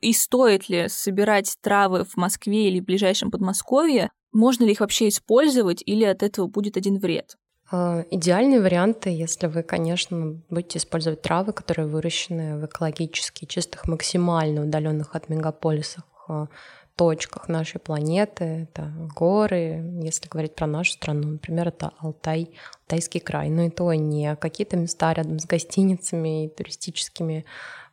и 0.00 0.12
стоит 0.12 0.68
ли 0.68 0.88
собирать 0.88 1.56
травы 1.60 2.04
в 2.04 2.16
Москве 2.16 2.68
или 2.68 2.80
в 2.80 2.84
ближайшем 2.84 3.30
Подмосковье? 3.30 4.10
Можно 4.32 4.64
ли 4.64 4.72
их 4.72 4.80
вообще 4.80 5.08
использовать 5.08 5.82
или 5.84 6.04
от 6.04 6.22
этого 6.22 6.46
будет 6.46 6.76
один 6.76 6.98
вред? 6.98 7.36
А, 7.74 8.04
идеальные 8.10 8.60
варианты, 8.60 9.08
если 9.08 9.46
вы, 9.46 9.62
конечно, 9.62 10.36
будете 10.50 10.78
использовать 10.78 11.22
травы, 11.22 11.54
которые 11.54 11.86
выращены 11.86 12.58
в 12.58 12.66
экологически 12.66 13.46
чистых, 13.46 13.88
максимально 13.88 14.62
удаленных 14.62 15.16
от 15.16 15.30
мегаполисов 15.30 16.04
а, 16.28 16.48
точках 16.96 17.48
нашей 17.48 17.80
планеты, 17.80 18.68
это 18.70 18.92
горы, 19.14 19.82
если 20.02 20.28
говорить 20.28 20.54
про 20.54 20.66
нашу 20.66 20.92
страну, 20.92 21.28
например, 21.32 21.68
это 21.68 21.92
Алтай, 21.98 22.50
Алтайский 22.82 23.20
край, 23.20 23.48
но 23.50 23.62
и 23.62 23.70
то 23.70 23.92
не 23.92 24.36
какие-то 24.36 24.76
места 24.76 25.12
рядом 25.14 25.38
с 25.38 25.46
гостиницами 25.46 26.44
и 26.44 26.48
туристическими 26.48 27.44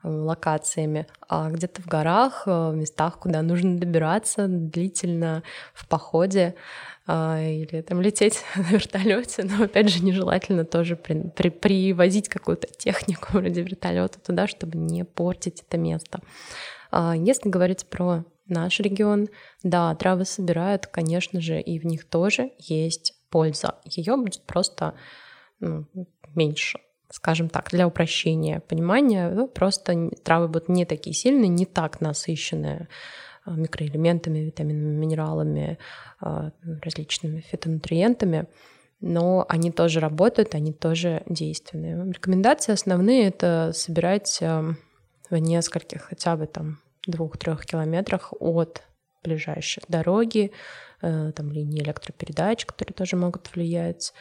а, 0.02 0.10
локациями, 0.10 1.08
а 1.28 1.50
где-то 1.50 1.82
в 1.82 1.88
горах, 1.88 2.44
в 2.46 2.74
местах, 2.74 3.20
куда 3.20 3.42
нужно 3.42 3.78
добираться 3.78 4.48
длительно 4.48 5.44
в 5.74 5.88
походе, 5.88 6.56
а, 7.08 7.42
или 7.42 7.82
там 7.82 8.02
лететь 8.02 8.44
на 8.56 8.64
вертолете, 8.64 9.44
но 9.44 9.64
опять 9.64 9.90
же 9.90 10.04
нежелательно 10.04 10.64
тоже 10.64 10.96
при, 10.96 11.30
при, 11.30 11.50
привозить 11.50 12.30
какую-то 12.30 12.68
технику 12.68 13.30
вроде 13.34 13.62
вертолета 13.62 14.20
туда, 14.20 14.48
чтобы 14.48 14.78
не 14.78 15.04
портить 15.06 15.64
это 15.68 15.78
место. 15.78 16.20
А, 16.92 17.16
если 17.16 17.50
говорить 17.50 17.86
про 17.88 18.26
наш 18.50 18.80
регион, 18.80 19.30
да, 19.64 19.94
травы 19.96 20.26
собирают, 20.26 20.88
конечно 20.88 21.42
же, 21.42 21.62
и 21.62 21.80
в 21.80 21.86
них 21.86 22.06
тоже 22.06 22.52
есть 22.58 23.14
польза. 23.30 23.76
Ее 23.86 24.18
будет 24.18 24.46
просто 24.46 24.96
ну, 25.60 25.86
меньше 26.36 26.80
скажем 27.12 27.50
так, 27.50 27.70
для 27.72 27.88
упрощения 27.88 28.60
понимания, 28.60 29.30
ну, 29.30 29.48
просто 29.48 30.12
травы 30.24 30.48
будут 30.48 30.70
не 30.70 30.86
такие 30.86 31.16
сильные, 31.16 31.48
не 31.48 31.66
так 31.66 32.02
насыщенные 32.02 32.88
а, 33.46 33.52
микроэлементами, 33.56 34.40
витаминами, 34.40 34.96
минералами, 34.96 35.80
а, 36.20 36.52
различными 36.84 37.42
фитонутриентами, 37.42 38.48
но 39.02 39.46
они 39.50 39.72
тоже 39.72 40.00
работают, 40.00 40.56
они 40.56 40.72
тоже 40.72 41.24
действенные. 41.26 42.12
Рекомендации 42.12 42.74
основные— 42.74 43.28
это 43.30 43.72
собирать 43.74 44.40
а, 44.42 44.76
в 45.30 45.38
нескольких, 45.38 46.04
хотя 46.04 46.36
бы 46.36 46.46
там 46.46 46.80
двух-трех 47.10 47.66
километрах 47.66 48.34
от 48.40 48.84
ближайшей 49.24 49.84
дороги, 49.88 50.52
там 51.02 51.52
линии 51.52 51.82
электропередач, 51.82 52.66
которые 52.66 52.94
тоже 52.94 53.16
могут 53.16 53.54
влиять 53.54 54.14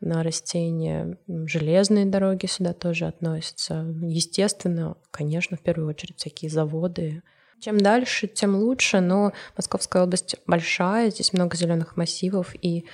на 0.00 0.22
растения. 0.22 1.16
Железные 1.26 2.06
дороги 2.06 2.46
сюда 2.46 2.74
тоже 2.74 3.06
относятся. 3.06 3.86
Естественно, 4.02 4.96
конечно, 5.10 5.56
в 5.56 5.60
первую 5.60 5.88
очередь 5.88 6.18
всякие 6.18 6.50
заводы, 6.50 7.22
чем 7.62 7.78
дальше, 7.78 8.26
тем 8.26 8.56
лучше, 8.56 9.00
но 9.00 9.32
Московская 9.56 10.02
область 10.02 10.34
большая, 10.48 11.10
здесь 11.10 11.32
много 11.32 11.56
зеленых 11.56 11.96
массивов, 11.96 12.56
и 12.60 12.86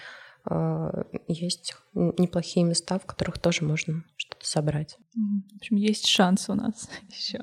э, 0.45 1.03
есть 1.27 1.75
неплохие 1.95 2.67
места, 2.67 2.99
в 2.99 3.07
которых 3.07 3.39
тоже 3.39 3.65
можно 3.65 4.05
что-то 4.19 4.47
собрать. 4.47 4.99
В 5.15 5.57
общем, 5.57 5.77
есть 5.77 6.07
шанс 6.07 6.51
у 6.51 6.55
нас 6.55 6.91
еще. 7.09 7.41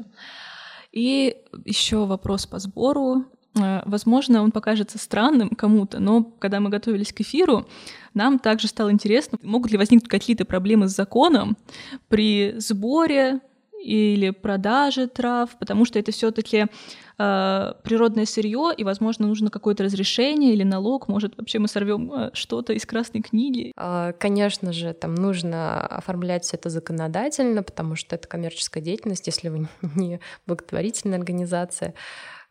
И 0.96 1.36
еще 1.66 2.06
вопрос 2.06 2.48
по 2.48 2.58
сбору. 2.58 3.26
Э, 3.56 3.82
возможно, 3.86 4.42
он 4.42 4.52
покажется 4.52 4.98
странным 4.98 5.50
кому-то, 5.50 6.00
но 6.00 6.24
когда 6.24 6.60
мы 6.62 6.70
готовились 6.70 7.12
к 7.12 7.22
эфиру, 7.22 7.68
нам 8.14 8.40
также 8.40 8.68
стало 8.68 8.92
интересно, 8.92 9.38
могут 9.44 9.72
ли 9.72 9.78
возникнуть 9.78 10.10
какие-то 10.10 10.46
проблемы 10.46 10.88
с 10.88 10.96
законом 10.96 11.58
при 12.08 12.56
сборе 12.58 13.42
или 13.84 14.30
продаже 14.30 15.08
трав, 15.08 15.58
потому 15.60 15.84
что 15.84 16.00
это 16.00 16.12
все-таки 16.14 16.68
э, 17.18 17.74
природное 17.84 18.26
сырье, 18.26 18.72
и, 18.76 18.84
возможно, 18.84 19.28
нужно 19.28 19.50
какое-то 19.50 19.84
разрешение 19.84 20.54
или 20.54 20.64
налог. 20.64 21.08
Может, 21.08 21.38
вообще 21.38 21.60
мы 21.60 21.68
сорвем 21.68 22.12
э, 22.14 22.30
что-то 22.34 22.74
из 22.74 22.86
красной 22.86 23.22
книги. 23.22 23.72
А, 23.76 24.14
конечно 24.14 24.74
же, 24.74 24.94
там 24.94 25.16
нужно 25.16 25.86
оформлять 25.86 26.44
все 26.44 26.58
это 26.58 26.70
законодательно, 26.70 27.64
потому 27.64 27.96
что 27.96 28.16
это 28.16 28.28
коммерческая 28.28 28.84
деятельность, 28.84 29.28
если 29.28 29.50
вы 29.50 29.68
не 29.96 30.20
благотворительная 30.46 31.18
организация. 31.18 31.94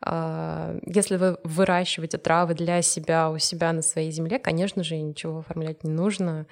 А, 0.01 0.77
если 0.87 1.17
вы 1.17 1.39
выращиваете 1.45 2.19
травы 2.19 2.55
для 2.55 2.83
себя 2.83 3.31
у 3.31 3.39
себя 3.39 3.73
на 3.73 3.83
своей 3.83 4.11
земле, 4.11 4.39
конечно 4.39 4.83
же, 4.85 4.97
ничего 4.97 5.39
оформлять 5.39 5.85
не 5.85 5.91
нужно 5.91 6.47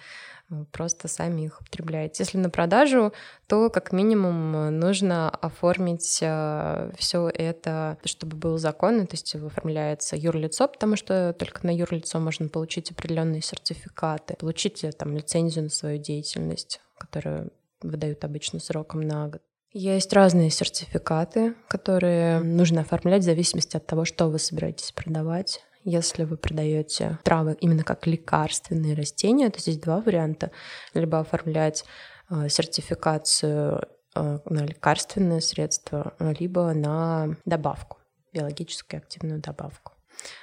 просто 0.70 1.08
сами 1.08 1.42
их 1.42 1.60
употребляете. 1.60 2.22
Если 2.22 2.38
на 2.38 2.50
продажу, 2.50 3.12
то 3.46 3.70
как 3.70 3.92
минимум 3.92 4.78
нужно 4.78 5.30
оформить 5.30 6.18
э, 6.20 6.92
все 6.96 7.28
это 7.28 7.98
чтобы 8.04 8.36
был 8.36 8.58
закон, 8.58 9.06
то 9.06 9.14
есть 9.14 9.34
оформляется 9.34 10.16
юрлицо, 10.16 10.68
потому 10.68 10.96
что 10.96 11.34
только 11.38 11.66
на 11.66 11.74
юрлицо 11.74 12.18
можно 12.18 12.48
получить 12.48 12.90
определенные 12.90 13.42
сертификаты, 13.42 14.34
получить 14.34 14.84
там 14.98 15.16
лицензию 15.16 15.64
на 15.64 15.70
свою 15.70 15.98
деятельность, 15.98 16.80
которую 16.98 17.52
выдают 17.80 18.24
обычно 18.24 18.60
сроком 18.60 19.00
на 19.02 19.28
год. 19.28 19.42
Есть 19.72 20.12
разные 20.12 20.50
сертификаты, 20.50 21.54
которые 21.66 22.40
нужно 22.40 22.82
оформлять 22.82 23.22
в 23.22 23.24
зависимости 23.24 23.76
от 23.76 23.86
того, 23.86 24.04
что 24.04 24.28
вы 24.28 24.38
собираетесь 24.38 24.92
продавать. 24.92 25.64
Если 25.84 26.24
вы 26.24 26.36
продаете 26.36 27.18
травы 27.24 27.56
именно 27.58 27.82
как 27.82 28.06
лекарственные 28.06 28.94
растения, 28.94 29.48
то 29.48 29.58
здесь 29.58 29.78
два 29.78 30.00
варианта. 30.00 30.50
Либо 30.92 31.20
оформлять 31.20 31.84
э, 32.30 32.50
сертификацию 32.50 33.88
э, 34.14 34.38
на 34.44 34.60
лекарственное 34.66 35.40
средство, 35.40 36.14
либо 36.20 36.74
на 36.74 37.36
добавку, 37.46 37.98
биологически 38.34 38.96
активную 38.96 39.40
добавку. 39.40 39.92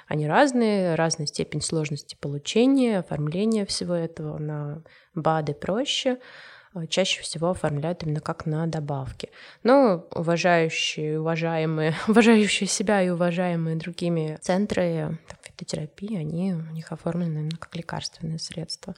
Они 0.08 0.26
разные, 0.26 0.96
разная 0.96 1.26
степень 1.26 1.62
сложности 1.62 2.16
получения, 2.20 2.98
оформления 2.98 3.64
всего 3.64 3.94
этого. 3.94 4.38
На 4.38 4.82
БАДы 5.14 5.54
проще, 5.54 6.18
чаще 6.88 7.22
всего 7.22 7.50
оформляют 7.50 8.02
именно 8.02 8.20
как 8.20 8.46
на 8.46 8.66
добавки. 8.66 9.30
Но 9.62 10.06
уважающие, 10.14 11.20
уважаемые, 11.20 11.94
уважающие 12.08 12.68
себя 12.68 13.02
и 13.02 13.10
уважаемые 13.10 13.76
другими 13.76 14.38
центры 14.40 15.18
фитотерапии, 15.42 16.16
они 16.16 16.54
у 16.54 16.72
них 16.72 16.92
оформлены 16.92 17.38
именно 17.38 17.56
как 17.58 17.74
лекарственные 17.76 18.38
средства, 18.38 18.94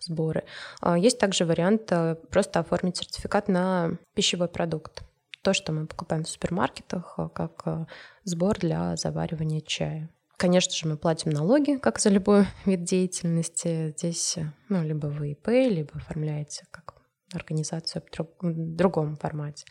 сборы. 0.00 0.44
А 0.80 0.98
есть 0.98 1.18
также 1.18 1.44
вариант 1.44 1.90
э, 1.90 2.16
просто 2.30 2.60
оформить 2.60 2.96
сертификат 2.98 3.48
на 3.48 3.96
пищевой 4.14 4.48
продукт. 4.48 5.02
То, 5.42 5.52
что 5.52 5.72
мы 5.72 5.86
покупаем 5.86 6.24
в 6.24 6.28
супермаркетах, 6.28 7.14
э, 7.18 7.28
как 7.32 7.88
сбор 8.24 8.58
для 8.58 8.96
заваривания 8.96 9.60
чая. 9.60 10.08
Конечно 10.36 10.74
же, 10.74 10.88
мы 10.88 10.96
платим 10.96 11.30
налоги, 11.30 11.76
как 11.76 11.98
за 11.98 12.10
любой 12.10 12.46
вид 12.64 12.84
деятельности. 12.84 13.94
Здесь, 13.96 14.36
ну, 14.68 14.82
либо 14.82 15.06
вы 15.06 15.32
ИП, 15.32 15.48
либо 15.48 15.90
оформляете 15.94 16.66
как 16.70 16.93
организацию 17.36 18.02
в 18.40 18.76
другом 18.76 19.16
формате. 19.16 19.66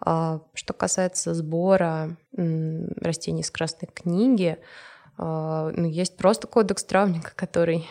А, 0.00 0.40
что 0.54 0.72
касается 0.72 1.34
сбора 1.34 2.16
растений 2.32 3.42
из 3.42 3.50
Красной 3.50 3.88
книги, 3.92 4.58
а, 5.18 5.70
ну, 5.74 5.88
есть 5.88 6.16
просто 6.16 6.46
кодекс 6.46 6.84
травника, 6.84 7.32
который 7.36 7.88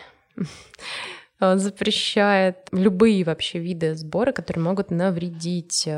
запрещает 1.40 2.68
любые 2.70 3.24
вообще 3.24 3.58
виды 3.58 3.96
сбора, 3.96 4.32
которые 4.32 4.62
могут 4.62 4.90
навредить 4.90 5.88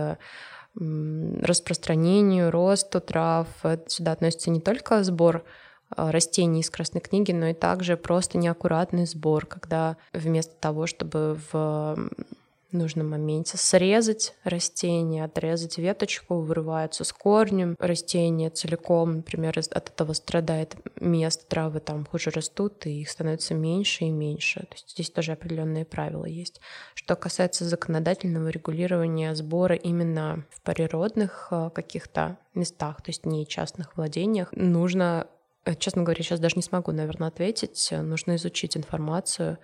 распространению, 0.75 2.51
росту 2.51 3.01
трав. 3.01 3.47
Сюда 3.87 4.13
относится 4.13 4.51
не 4.51 4.61
только 4.61 5.05
сбор 5.05 5.45
а, 5.91 6.11
растений 6.11 6.61
из 6.61 6.71
Красной 6.71 7.01
книги, 7.01 7.33
но 7.33 7.49
и 7.49 7.55
также 7.55 7.97
просто 7.97 8.39
неаккуратный 8.39 9.07
сбор, 9.07 9.47
когда 9.47 9.97
вместо 10.13 10.55
того, 10.57 10.87
чтобы 10.87 11.39
в 11.53 12.11
нужном 12.75 13.11
моменте 13.11 13.57
срезать 13.57 14.35
растение, 14.45 15.25
отрезать 15.25 15.79
веточку, 15.79 16.41
вырываются 16.41 17.05
с 17.05 17.13
корнем 17.13 17.77
растения 17.79 18.51
целиком, 18.51 19.17
например, 19.17 19.59
от 19.59 19.89
этого 19.89 20.13
страдает 20.13 20.77
место, 21.01 21.47
травы 21.47 21.81
там 21.81 22.05
хуже 22.07 22.31
растут, 22.31 22.87
и 22.87 23.01
их 23.01 23.11
становится 23.11 23.55
меньше 23.55 24.05
и 24.05 24.11
меньше. 24.11 24.61
То 24.61 24.75
есть 24.75 24.91
здесь 24.91 25.11
тоже 25.11 25.33
определенные 25.33 25.85
правила 25.85 26.25
есть. 26.25 26.61
Что 26.95 27.17
касается 27.17 27.65
законодательного 27.65 28.49
регулирования 28.49 29.35
сбора 29.35 29.77
именно 29.77 30.45
в 30.51 30.61
природных 30.63 31.49
э, 31.51 31.71
каких-то 31.75 32.39
местах, 32.55 33.03
то 33.03 33.11
есть 33.11 33.27
не 33.27 33.47
частных 33.47 33.97
владениях, 33.97 34.49
нужно, 34.53 35.27
э, 35.65 35.75
честно 35.77 36.03
говоря, 36.03 36.23
сейчас 36.23 36.41
даже 36.41 36.57
не 36.57 36.63
смогу, 36.63 36.93
наверное, 36.93 37.29
ответить, 37.29 37.89
нужно 37.93 38.37
изучить 38.37 38.77
информацию, 38.77 39.59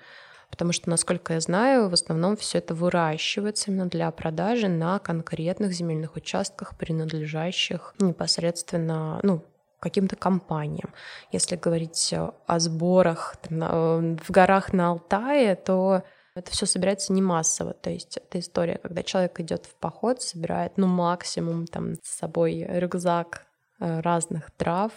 потому 0.51 0.73
что, 0.73 0.91
насколько 0.91 1.35
я 1.35 1.41
знаю, 1.41 1.89
в 1.89 1.95
основном 1.95 2.37
все 2.37 2.59
это 2.59 2.75
выращивается 2.75 3.71
именно 3.71 3.87
для 3.87 4.11
продажи 4.11 4.69
на 4.69 4.99
конкретных 4.99 5.73
земельных 5.73 6.17
участках, 6.17 6.77
принадлежащих 6.77 7.95
непосредственно, 7.99 9.21
ну, 9.23 9.45
каким-то 9.81 10.15
компаниям. 10.15 10.93
Если 11.33 11.57
говорить 11.57 12.13
о 12.15 12.59
сборах 12.59 13.37
там, 13.41 14.17
в 14.17 14.31
горах 14.31 14.73
на 14.73 14.91
Алтае, 14.91 15.57
то 15.57 16.03
это 16.35 16.51
все 16.53 16.67
собирается 16.67 17.13
не 17.13 17.23
массово. 17.23 17.73
То 17.73 17.91
есть 17.91 18.17
это 18.17 18.39
история, 18.39 18.79
когда 18.79 19.03
человек 19.03 19.41
идет 19.41 19.67
в 19.67 19.75
поход, 19.77 20.23
собирает, 20.23 20.73
ну, 20.77 20.87
максимум 20.87 21.67
там 21.67 21.95
с 22.03 22.19
собой 22.19 22.67
рюкзак 22.69 23.47
э, 23.81 24.01
разных 24.01 24.51
трав. 24.53 24.93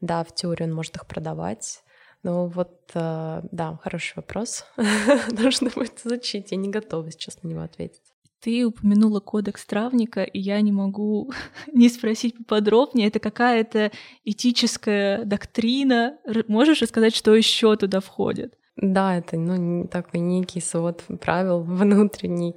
Да, 0.00 0.22
в 0.22 0.32
теории 0.32 0.64
он 0.64 0.74
может 0.74 0.94
их 0.94 1.06
продавать, 1.06 1.82
ну 2.22 2.46
вот, 2.46 2.90
э, 2.94 3.42
да, 3.50 3.78
хороший 3.82 4.14
вопрос. 4.16 4.64
Нужно 5.30 5.70
будет 5.70 6.00
изучить. 6.04 6.50
Я 6.50 6.56
не 6.56 6.68
готова 6.68 7.10
сейчас 7.10 7.42
на 7.42 7.48
него 7.48 7.62
ответить. 7.62 8.02
Ты 8.40 8.64
упомянула 8.64 9.18
кодекс 9.18 9.66
травника, 9.66 10.22
и 10.22 10.38
я 10.38 10.60
не 10.60 10.72
могу 10.72 11.32
не 11.72 11.88
спросить 11.88 12.36
поподробнее. 12.36 13.08
Это 13.08 13.18
какая-то 13.18 13.90
этическая 14.24 15.24
доктрина. 15.24 16.18
Можешь 16.46 16.82
рассказать, 16.82 17.14
что 17.14 17.34
еще 17.34 17.76
туда 17.76 18.00
входит? 18.00 18.54
Да, 18.80 19.16
это 19.16 19.36
ну, 19.36 19.88
такой 19.88 20.20
некий 20.20 20.60
свод 20.60 21.02
правил 21.20 21.60
внутренний. 21.62 22.54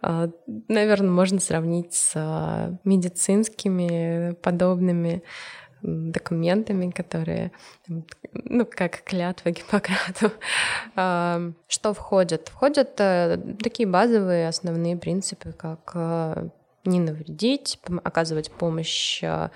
А, 0.00 0.30
Наверное, 0.46 1.10
можно 1.10 1.40
сравнить 1.40 1.92
с 1.92 2.12
а, 2.14 2.78
медицинскими 2.84 4.34
подобными 4.42 5.22
документами, 5.82 6.90
которые, 6.90 7.52
ну, 8.32 8.66
как 8.66 9.02
клятва 9.04 9.50
Гиппократу. 9.52 10.32
А, 10.96 11.52
что 11.68 11.94
входит? 11.94 12.48
Входят 12.48 12.94
э, 12.98 13.38
такие 13.62 13.88
базовые 13.88 14.48
основные 14.48 14.96
принципы, 14.96 15.52
как 15.52 15.92
э, 15.94 16.48
не 16.84 17.00
навредить, 17.00 17.78
оказывать 18.04 18.50
помощь 18.50 19.22
э, 19.22 19.50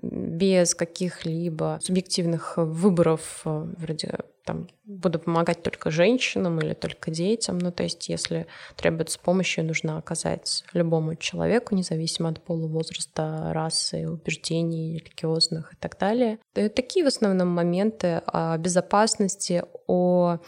без 0.00 0.74
каких-либо 0.74 1.78
субъективных 1.82 2.54
выборов, 2.56 3.42
э, 3.44 3.66
вроде 3.78 4.18
там 4.44 4.68
буду 4.84 5.18
помогать 5.20 5.62
только 5.62 5.90
женщинам 5.90 6.58
или 6.60 6.74
только 6.74 7.10
детям. 7.10 7.58
Ну, 7.58 7.70
то 7.70 7.84
есть, 7.84 8.08
если 8.08 8.46
требуется 8.76 9.20
помощь, 9.20 9.56
ее 9.58 9.64
нужно 9.64 9.98
оказать 9.98 10.64
любому 10.72 11.14
человеку, 11.14 11.74
независимо 11.74 12.30
от 12.30 12.42
пола, 12.42 12.66
возраста, 12.66 13.50
расы, 13.52 14.08
убеждений, 14.08 14.98
религиозных 14.98 15.72
и 15.72 15.76
так 15.76 15.98
далее. 15.98 16.38
И 16.54 16.68
такие 16.68 17.04
в 17.04 17.08
основном 17.08 17.48
моменты 17.48 18.22
о 18.26 18.56
безопасности, 18.58 19.62
о 19.86 20.38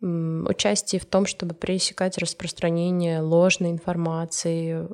участии 0.00 0.98
в 0.98 1.06
том, 1.06 1.26
чтобы 1.26 1.54
пресекать 1.54 2.18
распространение 2.18 3.20
ложной 3.20 3.70
информации, 3.70 4.88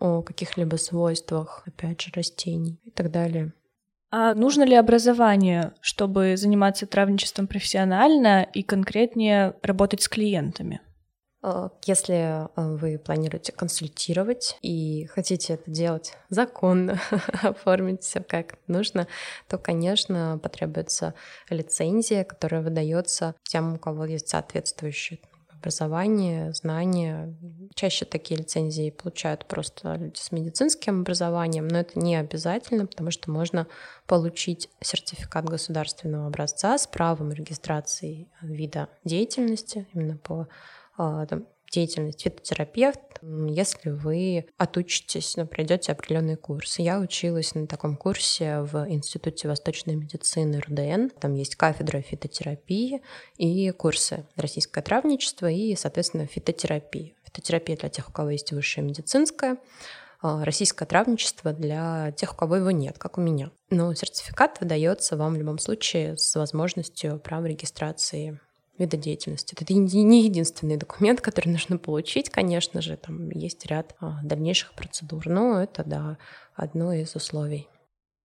о 0.00 0.22
каких-либо 0.22 0.76
свойствах, 0.76 1.62
опять 1.66 2.00
же, 2.00 2.10
растений 2.14 2.80
и 2.84 2.90
так 2.90 3.10
далее. 3.10 3.52
А 4.10 4.34
нужно 4.34 4.64
ли 4.64 4.74
образование, 4.74 5.72
чтобы 5.80 6.36
заниматься 6.36 6.86
травничеством 6.86 7.46
профессионально 7.46 8.42
и 8.42 8.64
конкретнее 8.64 9.54
работать 9.62 10.02
с 10.02 10.08
клиентами? 10.08 10.80
Э, 11.42 11.68
если 11.86 12.14
э, 12.14 12.48
вы 12.56 12.98
планируете 12.98 13.52
консультировать 13.52 14.58
и 14.62 15.06
хотите 15.06 15.54
это 15.54 15.70
делать 15.70 16.14
законно, 16.28 17.00
оформить 17.42 18.02
все 18.02 18.20
как 18.20 18.58
нужно, 18.66 19.06
то, 19.48 19.58
конечно, 19.58 20.40
потребуется 20.42 21.14
лицензия, 21.48 22.24
которая 22.24 22.62
выдается 22.62 23.36
тем, 23.44 23.74
у 23.74 23.78
кого 23.78 24.06
есть 24.06 24.28
соответствующие 24.28 25.20
образование, 25.60 26.52
знания. 26.52 27.34
Чаще 27.74 28.04
такие 28.04 28.38
лицензии 28.38 28.90
получают 28.90 29.46
просто 29.46 29.94
люди 29.94 30.18
с 30.18 30.32
медицинским 30.32 31.00
образованием, 31.00 31.68
но 31.68 31.78
это 31.78 31.98
не 31.98 32.16
обязательно, 32.16 32.86
потому 32.86 33.10
что 33.10 33.30
можно 33.30 33.66
получить 34.06 34.70
сертификат 34.80 35.44
государственного 35.44 36.26
образца 36.26 36.78
с 36.78 36.86
правом 36.86 37.32
регистрации 37.32 38.28
вида 38.40 38.88
деятельности 39.04 39.86
именно 39.92 40.16
по 40.16 40.48
а, 40.96 41.26
деятельность 41.70 42.22
фитотерапевт, 42.22 43.00
если 43.22 43.90
вы 43.90 44.46
отучитесь, 44.56 45.36
ну, 45.36 45.46
пройдете 45.46 45.92
определенный 45.92 46.36
курс. 46.36 46.78
Я 46.78 46.98
училась 47.00 47.54
на 47.54 47.66
таком 47.66 47.96
курсе 47.96 48.60
в 48.60 48.88
Институте 48.88 49.48
восточной 49.48 49.94
медицины 49.94 50.60
РДН. 50.60 51.08
Там 51.20 51.34
есть 51.34 51.56
кафедра 51.56 52.00
фитотерапии 52.00 53.02
и 53.36 53.70
курсы 53.72 54.26
российское 54.36 54.82
травничество 54.82 55.50
и, 55.50 55.76
соответственно, 55.76 56.26
фитотерапия. 56.26 57.12
Фитотерапия 57.24 57.76
для 57.76 57.88
тех, 57.88 58.08
у 58.08 58.12
кого 58.12 58.30
есть 58.30 58.52
высшее 58.52 58.86
медицинское, 58.86 59.58
а 60.22 60.44
российское 60.44 60.86
травничество 60.86 61.52
для 61.52 62.12
тех, 62.12 62.32
у 62.32 62.36
кого 62.36 62.56
его 62.56 62.70
нет, 62.70 62.98
как 62.98 63.18
у 63.18 63.20
меня. 63.20 63.50
Но 63.70 63.94
сертификат 63.94 64.60
выдается 64.60 65.16
вам 65.16 65.34
в 65.34 65.36
любом 65.36 65.58
случае 65.58 66.16
с 66.16 66.34
возможностью 66.36 67.18
права 67.20 67.46
регистрации 67.46 68.40
вида 68.80 68.96
деятельности. 68.96 69.54
Это 69.58 69.72
не 69.74 70.24
единственный 70.24 70.76
документ, 70.76 71.20
который 71.20 71.48
нужно 71.52 71.78
получить, 71.78 72.30
конечно 72.30 72.82
же, 72.82 72.96
там 72.96 73.30
есть 73.30 73.64
ряд 73.66 73.94
а, 74.00 74.18
дальнейших 74.24 74.74
процедур, 74.74 75.26
но 75.26 75.62
это, 75.62 75.84
да, 75.84 76.18
одно 76.54 76.92
из 76.92 77.14
условий. 77.14 77.68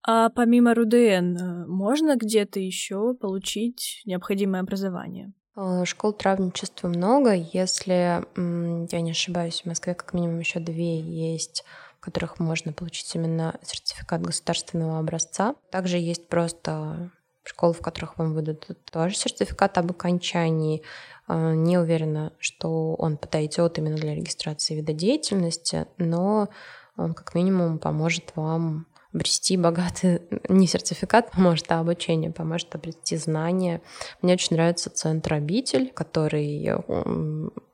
А 0.08 0.30
помимо 0.30 0.74
РУДН, 0.74 1.36
э, 1.36 1.66
можно 1.66 2.16
где-то 2.16 2.60
еще 2.60 3.14
получить 3.14 4.02
необходимое 4.04 4.60
образование? 4.60 5.32
Э, 5.56 5.84
школ 5.84 6.12
травничества 6.12 6.86
много. 6.86 7.32
Если 7.34 8.22
я 8.36 9.00
не 9.00 9.10
ошибаюсь, 9.10 9.62
в 9.62 9.66
Москве 9.66 9.94
как 9.94 10.12
минимум 10.12 10.38
еще 10.38 10.60
две 10.60 11.00
есть 11.00 11.64
в 11.96 12.00
которых 12.00 12.38
можно 12.38 12.72
получить 12.72 13.12
именно 13.14 13.58
сертификат 13.62 14.22
государственного 14.22 14.98
образца. 14.98 15.56
Также 15.70 15.96
есть 15.96 16.28
просто 16.28 17.10
школы, 17.46 17.72
в 17.72 17.80
которых 17.80 18.18
вам 18.18 18.34
выдадут 18.34 18.84
тоже 18.90 19.16
сертификат 19.16 19.78
об 19.78 19.90
окончании. 19.90 20.82
Э, 21.28 21.54
не 21.54 21.78
уверена, 21.78 22.32
что 22.38 22.94
он 22.94 23.16
подойдет 23.16 23.78
именно 23.78 23.96
для 23.96 24.14
регистрации 24.14 24.74
вида 24.74 24.92
деятельности, 24.92 25.86
но 25.96 26.48
он 26.96 27.14
как 27.14 27.34
минимум 27.34 27.78
поможет 27.78 28.32
вам 28.34 28.86
обрести 29.12 29.56
богатый, 29.56 30.22
не 30.48 30.66
сертификат 30.66 31.30
поможет, 31.30 31.70
а 31.70 31.80
обучение 31.80 32.30
поможет 32.30 32.74
обрести 32.74 33.16
знания. 33.16 33.80
Мне 34.22 34.34
очень 34.34 34.56
нравится 34.56 34.90
центр 34.90 35.34
«Обитель», 35.34 35.90
который 35.92 36.70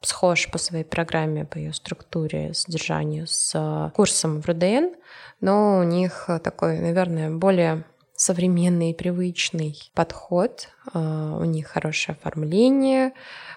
схож 0.03 0.51
по 0.51 0.59
своей 0.59 0.85
программе, 0.85 1.45
по 1.45 1.57
ее 1.59 1.73
структуре, 1.73 2.55
содержанию 2.55 3.27
с 3.27 3.93
курсом 3.95 4.41
в 4.41 4.47
РУДН, 4.47 4.95
но 5.41 5.79
у 5.79 5.83
них 5.83 6.29
такой, 6.43 6.79
наверное, 6.79 7.31
более 7.31 7.85
современный 8.23 8.95
привычный 8.95 9.77
подход. 9.95 10.69
А, 10.93 11.37
у 11.39 11.45
них 11.45 11.67
хорошее 11.67 12.17
оформление 12.17 13.13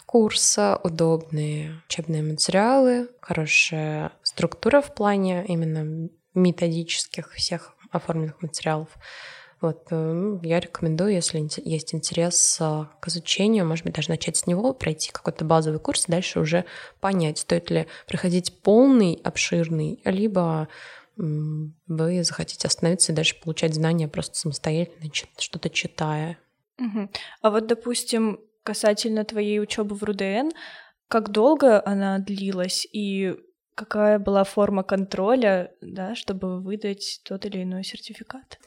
курса, 0.08 0.80
удобные 0.84 1.82
учебные 1.88 2.23
материалы, 2.23 3.10
хорошая 3.21 4.12
структура 4.23 4.82
в 4.82 4.93
плане 4.95 5.45
именно 5.47 6.10
методических 6.34 7.32
всех 7.34 7.75
оформленных 7.91 8.41
материалов. 8.41 8.89
Вот, 9.62 9.88
э, 9.91 9.95
ну, 9.95 10.39
я 10.43 10.60
рекомендую, 10.60 11.13
если 11.13 11.39
есть 11.63 11.95
интерес 11.95 12.58
э, 12.60 12.86
к 12.99 13.08
изучению, 13.08 13.65
может 13.65 13.86
быть, 13.86 13.95
даже 13.95 14.10
начать 14.10 14.36
с 14.38 14.47
него, 14.47 14.73
пройти 14.73 15.12
какой-то 15.12 15.45
базовый 15.45 15.80
курс, 15.80 16.06
дальше 16.08 16.39
уже 16.39 16.65
понять, 16.99 17.38
стоит 17.38 17.69
ли 17.71 17.88
проходить 18.08 18.62
полный, 18.62 19.19
обширный, 19.23 20.01
либо 20.04 20.67
вы 21.17 22.23
захотите 22.23 22.67
остановиться 22.67 23.12
и 23.12 23.15
дальше 23.15 23.39
получать 23.41 23.73
знания 23.73 24.08
просто 24.08 24.36
самостоятельно, 24.36 25.12
что-то 25.38 25.69
читая. 25.69 26.38
Угу. 26.80 27.10
А 27.41 27.49
вот, 27.51 27.67
допустим, 27.67 28.39
касательно 28.63 29.23
твоей 29.23 29.60
учебы 29.60 29.95
в 29.95 30.04
РУДН, 30.04 30.49
как 31.08 31.32
долго 31.32 31.82
она 31.86 32.19
длилась 32.19 32.88
и 32.91 33.36
какая 33.75 34.19
была 34.19 34.43
форма 34.43 34.84
контроля, 34.84 35.71
да, 35.82 36.15
чтобы 36.15 36.62
выдать 36.62 37.21
тот 37.23 37.45
или 37.45 37.63
иной 37.63 37.84
сертификат? 37.84 38.60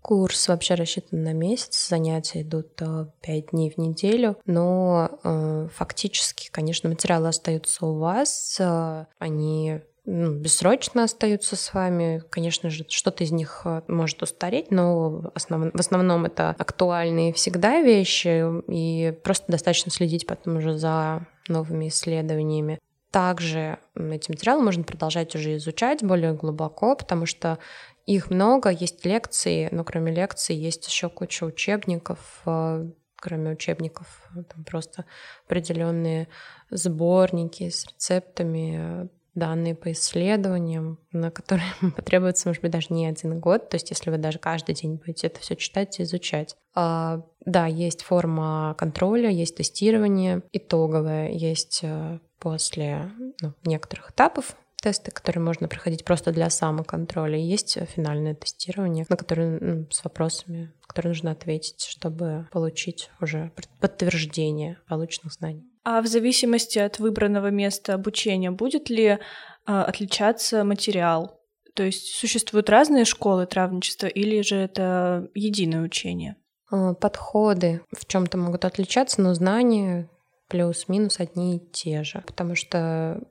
Курс 0.00 0.46
вообще 0.46 0.74
рассчитан 0.74 1.24
на 1.24 1.32
месяц, 1.32 1.88
занятия 1.88 2.42
идут 2.42 2.80
э, 2.80 3.06
пять 3.22 3.50
дней 3.50 3.70
в 3.70 3.78
неделю, 3.78 4.36
но 4.44 5.18
э, 5.24 5.68
фактически, 5.74 6.48
конечно, 6.52 6.88
материалы 6.88 7.26
остаются 7.26 7.86
у 7.86 7.98
вас, 7.98 8.56
э, 8.60 9.06
они 9.18 9.80
бессрочно 10.06 11.02
остаются 11.04 11.56
с 11.56 11.74
вами. 11.74 12.22
Конечно 12.30 12.70
же, 12.70 12.86
что-то 12.88 13.24
из 13.24 13.32
них 13.32 13.62
э, 13.64 13.82
может 13.88 14.22
устареть, 14.22 14.70
но 14.70 15.30
основ... 15.34 15.72
в 15.72 15.80
основном 15.80 16.24
это 16.24 16.54
актуальные 16.58 17.32
всегда 17.32 17.80
вещи, 17.80 18.44
и 18.70 19.12
просто 19.24 19.50
достаточно 19.50 19.90
следить 19.90 20.26
потом 20.26 20.58
уже 20.58 20.78
за 20.78 21.26
новыми 21.48 21.88
исследованиями. 21.88 22.78
Также 23.10 23.78
эти 23.94 24.30
материалы 24.30 24.62
можно 24.62 24.84
продолжать 24.84 25.34
уже 25.34 25.56
изучать 25.56 26.04
более 26.04 26.34
глубоко, 26.34 26.94
потому 26.94 27.26
что 27.26 27.58
их 28.04 28.30
много, 28.30 28.70
есть 28.70 29.04
лекции, 29.04 29.68
но 29.72 29.82
кроме 29.82 30.12
лекций 30.12 30.54
есть 30.54 30.86
еще 30.86 31.08
куча 31.08 31.44
учебников, 31.44 32.42
э, 32.46 32.88
кроме 33.16 33.50
учебников, 33.50 34.06
там 34.34 34.62
просто 34.64 35.04
определенные 35.46 36.28
сборники 36.70 37.70
с 37.70 37.86
рецептами, 37.86 39.08
данные 39.36 39.74
по 39.74 39.92
исследованиям, 39.92 40.98
на 41.12 41.30
которые 41.30 41.68
потребуется, 41.96 42.48
может 42.48 42.62
быть, 42.62 42.72
даже 42.72 42.88
не 42.90 43.06
один 43.06 43.38
год. 43.38 43.68
То 43.68 43.76
есть, 43.76 43.90
если 43.90 44.10
вы 44.10 44.18
даже 44.18 44.38
каждый 44.38 44.74
день 44.74 44.96
будете 44.96 45.28
это 45.28 45.40
все 45.40 45.54
читать 45.54 46.00
и 46.00 46.02
изучать. 46.02 46.56
А, 46.74 47.22
да, 47.44 47.66
есть 47.66 48.02
форма 48.02 48.74
контроля, 48.78 49.30
есть 49.30 49.56
тестирование 49.56 50.42
итоговое, 50.52 51.30
есть 51.30 51.80
э, 51.82 52.18
после 52.40 53.10
ну, 53.40 53.54
некоторых 53.64 54.10
этапов 54.10 54.56
тесты, 54.80 55.10
которые 55.10 55.42
можно 55.42 55.68
проходить 55.68 56.04
просто 56.04 56.32
для 56.32 56.50
самоконтроля. 56.50 57.38
И 57.38 57.42
есть 57.42 57.78
финальное 57.94 58.34
тестирование, 58.34 59.06
на 59.08 59.16
которое 59.16 59.58
ну, 59.60 59.86
с 59.90 60.04
вопросами, 60.04 60.72
которые 60.86 61.10
нужно 61.10 61.32
ответить, 61.32 61.82
чтобы 61.82 62.46
получить 62.52 63.10
уже 63.20 63.52
подтверждение 63.80 64.78
полученных 64.88 65.32
знаний. 65.32 65.64
А 65.88 66.02
в 66.02 66.08
зависимости 66.08 66.80
от 66.80 66.98
выбранного 66.98 67.52
места 67.52 67.94
обучения 67.94 68.50
будет 68.50 68.90
ли 68.90 69.20
а, 69.66 69.84
отличаться 69.84 70.64
материал? 70.64 71.40
То 71.74 71.84
есть 71.84 72.08
существуют 72.16 72.68
разные 72.68 73.04
школы 73.04 73.46
травничества 73.46 74.08
или 74.08 74.40
же 74.40 74.56
это 74.56 75.28
единое 75.32 75.82
учение? 75.82 76.34
А, 76.72 76.94
подходы 76.94 77.82
в 77.96 78.04
чем-то 78.04 78.36
могут 78.36 78.64
отличаться, 78.64 79.22
но 79.22 79.32
знания 79.34 80.10
плюс-минус 80.48 81.20
одни 81.20 81.58
и 81.58 81.70
те 81.70 82.02
же. 82.02 82.24
Потому 82.26 82.56
что, 82.56 83.22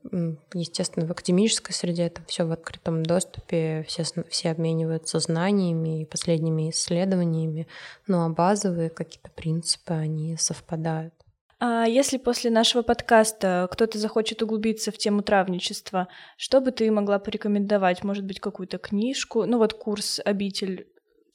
естественно, 0.54 1.08
в 1.08 1.12
академической 1.12 1.74
среде 1.74 2.04
это 2.04 2.22
все 2.26 2.46
в 2.46 2.54
открытом 2.54 3.04
доступе, 3.04 3.84
все, 3.86 4.06
все 4.30 4.52
обмениваются 4.52 5.20
знаниями 5.20 6.04
и 6.04 6.06
последними 6.06 6.70
исследованиями, 6.70 7.68
ну 8.08 8.24
а 8.24 8.30
базовые 8.30 8.90
какие-то 8.90 9.30
принципы, 9.32 9.92
они 9.92 10.38
совпадают. 10.38 11.14
А 11.60 11.86
если 11.86 12.18
после 12.18 12.52
нашего 12.52 12.82
подкаста 12.82 13.70
кто-то 13.72 13.98
захочет 13.98 14.42
углубиться 14.42 14.92
в 14.92 14.98
тему 14.98 15.22
травничества, 15.22 16.10
что 16.38 16.60
бы 16.60 16.72
ты 16.72 16.92
могла 16.92 17.18
порекомендовать? 17.18 18.04
Может 18.04 18.26
быть, 18.26 18.40
какую-то 18.40 18.78
книжку? 18.78 19.46
Ну 19.46 19.58
вот 19.58 19.74
курс 19.74 20.20
«Обитель» 20.24 20.88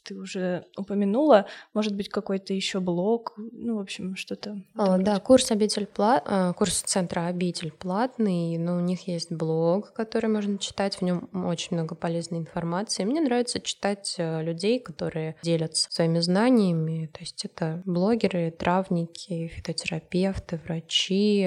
ты 0.03 0.17
уже 0.17 0.65
упомянула, 0.77 1.47
может 1.75 1.95
быть, 1.95 2.09
какой-то 2.09 2.55
еще 2.55 2.81
блог, 2.81 3.35
ну, 3.37 3.77
в 3.77 3.81
общем, 3.81 4.17
что-то. 4.17 4.63
А, 4.75 4.99
да, 4.99 5.19
курс 5.21 5.51
обитель 5.51 5.87
плат, 5.87 6.25
а, 6.27 6.53
курс 6.53 6.83
центра 6.83 7.27
обитель 7.27 7.73
платный, 7.73 8.59
но 8.59 8.77
у 8.77 8.81
них 8.81 9.07
есть 9.09 9.33
блог, 9.33 9.93
который 9.93 10.31
можно 10.31 10.59
читать, 10.59 10.97
в 10.97 11.03
нем 11.03 11.29
очень 11.33 11.77
много 11.77 11.95
полезной 11.95 12.39
информации. 12.39 13.05
Мне 13.05 13.21
нравится 13.21 13.61
читать 13.61 14.15
э, 14.19 14.43
людей, 14.43 14.81
которые 14.81 15.37
делятся 15.43 15.91
своими 15.91 16.21
знаниями, 16.21 17.11
то 17.13 17.21
есть 17.21 17.45
это 17.45 17.83
блогеры, 17.85 18.51
травники, 18.51 19.49
фитотерапевты, 19.49 20.61
врачи, 20.65 21.47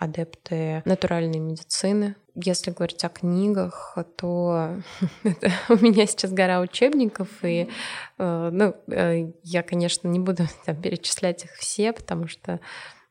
адепты 0.00 0.82
натуральной 0.86 1.38
медицины. 1.38 2.16
Если 2.42 2.70
говорить 2.70 3.04
о 3.04 3.08
книгах, 3.08 3.96
то 4.16 4.76
у 5.68 5.74
меня 5.76 6.06
сейчас 6.06 6.32
гора 6.32 6.60
учебников, 6.60 7.28
и 7.42 7.68
э, 8.18 8.50
ну, 8.52 8.74
э, 8.88 9.32
я, 9.42 9.62
конечно, 9.62 10.08
не 10.08 10.18
буду 10.18 10.44
там, 10.64 10.80
перечислять 10.80 11.44
их 11.44 11.52
все, 11.54 11.92
потому 11.92 12.28
что 12.28 12.60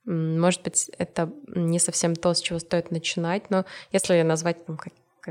может 0.05 0.63
быть, 0.63 0.89
это 0.97 1.31
не 1.47 1.77
совсем 1.77 2.15
то, 2.15 2.33
с 2.33 2.41
чего 2.41 2.57
стоит 2.57 2.89
начинать, 2.89 3.51
но 3.51 3.65
если 3.91 4.19
назвать 4.23 4.65
там, 4.65 4.79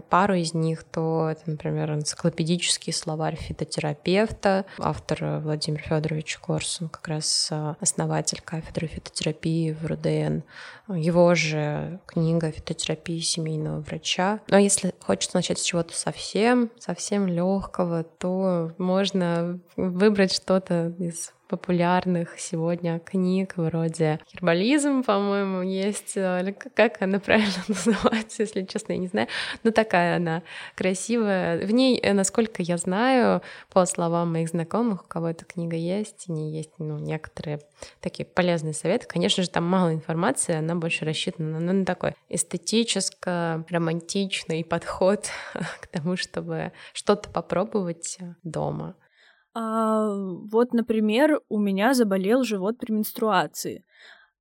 пару 0.03 0.35
из 0.35 0.55
них, 0.55 0.85
то 0.85 1.29
это, 1.31 1.43
например, 1.51 1.93
энциклопедический 1.93 2.93
словарь 2.93 3.37
фитотерапевта, 3.37 4.65
автор 4.79 5.41
Владимир 5.43 5.81
Федорович 5.81 6.39
Корсун, 6.39 6.89
как 6.89 7.09
раз 7.09 7.49
а, 7.51 7.77
основатель 7.81 8.41
кафедры 8.45 8.87
фитотерапии 8.87 9.73
в 9.73 9.87
РУДН. 9.87 10.43
Его 10.89 11.35
же 11.35 12.01
книга 12.07 12.51
«Фитотерапия 12.51 13.21
семейного 13.21 13.81
врача». 13.81 14.41
Но 14.49 14.59
если 14.59 14.95
хочется 15.01 15.37
начать 15.37 15.59
с 15.59 15.63
чего-то 15.63 15.95
совсем, 15.95 16.71
совсем 16.79 17.27
легкого, 17.27 18.05
то 18.05 18.73
можно 18.79 19.61
выбрать 19.77 20.33
что-то 20.33 20.95
из 20.99 21.33
популярных 21.49 22.39
сегодня 22.39 23.01
книг 23.01 23.55
вроде 23.57 24.21
«Гербализм», 24.33 25.03
по-моему, 25.03 25.63
есть, 25.63 26.17
э, 26.17 26.43
или 26.43 26.53
как 26.53 27.03
она 27.03 27.19
правильно 27.19 27.51
называется, 27.69 28.43
если 28.43 28.63
честно, 28.65 28.93
я 28.93 28.99
не 28.99 29.09
знаю, 29.09 29.29
но 29.65 29.71
такая 29.71 30.17
она 30.17 30.43
красивая. 30.77 31.67
В 31.67 31.73
ней, 31.73 31.99
э, 31.99 32.13
насколько 32.13 32.63
я 32.63 32.77
знаю, 32.77 33.41
по 33.71 33.87
словам 33.87 34.33
моих 34.33 34.51
знакомых, 34.51 35.05
у 35.05 35.07
кого 35.09 35.29
эта 35.29 35.47
книга 35.47 35.77
есть, 35.77 36.27
в 36.27 36.31
ней 36.31 36.53
есть 36.53 36.73
ну, 36.79 36.99
некоторые 36.99 37.61
такие 38.01 38.27
полезные 38.27 38.75
советы. 38.75 39.07
Конечно 39.07 39.43
же, 39.43 39.49
там 39.51 39.65
мало 39.65 39.95
информации, 39.95 40.55
она 40.55 40.75
больше 40.75 41.07
рассчитана 41.07 41.61
на, 41.61 41.73
на 41.73 41.87
такой 41.87 42.15
эстетическо-романтичный 42.29 44.65
подход 44.65 45.31
к 45.81 45.87
тому, 45.87 46.17
чтобы 46.17 46.73
что-то 46.93 47.31
попробовать 47.31 48.19
дома. 48.43 48.97
А, 49.55 50.15
вот, 50.15 50.73
например, 50.73 51.41
у 51.49 51.59
меня 51.59 51.95
заболел 51.95 52.43
живот 52.43 52.79
при 52.79 52.93
менструации. 52.93 53.85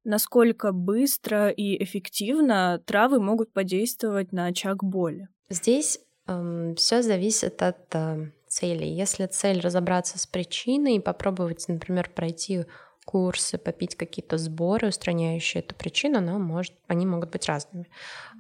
Насколько 0.04 0.72
быстро 0.72 1.50
и 1.50 1.84
эффективно 1.84 2.82
травы 2.86 3.20
могут 3.20 3.52
подействовать 3.52 4.32
на 4.32 4.46
очаг 4.46 4.84
боли? 4.84 5.28
Здесь 5.50 6.00
эм, 6.28 6.76
все 6.76 7.02
зависит 7.02 7.62
от 7.62 7.94
э, 7.94 8.32
цели. 8.48 8.86
Если 8.86 9.26
цель 9.26 9.60
разобраться 9.60 10.18
с 10.18 10.26
причиной 10.26 10.96
и 10.96 11.02
попробовать, 11.02 11.66
например, 11.68 12.10
пройти 12.14 12.66
курсы, 13.08 13.58
попить 13.58 13.96
какие-то 13.96 14.38
сборы, 14.38 14.90
устраняющие 14.90 15.64
эту 15.64 15.74
причину, 15.76 16.18
она 16.18 16.38
может, 16.38 16.74
они 16.88 17.06
могут 17.06 17.32
быть 17.32 17.48
разными, 17.48 17.88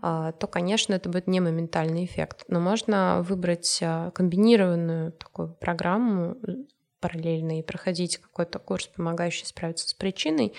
а, 0.01 0.33
то, 0.33 0.45
конечно, 0.45 0.93
это 0.93 1.07
будет 1.07 1.25
не 1.27 1.39
моментальный 1.39 2.03
эффект. 2.03 2.43
Но 2.49 2.59
можно 2.59 3.23
выбрать 3.23 3.79
а, 3.81 4.11
комбинированную 4.11 5.13
такую 5.13 5.53
программу 5.53 6.35
параллельно 6.99 7.59
и 7.59 7.63
проходить 7.63 8.17
какой-то 8.17 8.59
курс, 8.59 8.87
помогающий 8.87 9.45
справиться 9.45 9.87
с 9.87 9.93
причиной. 9.93 10.53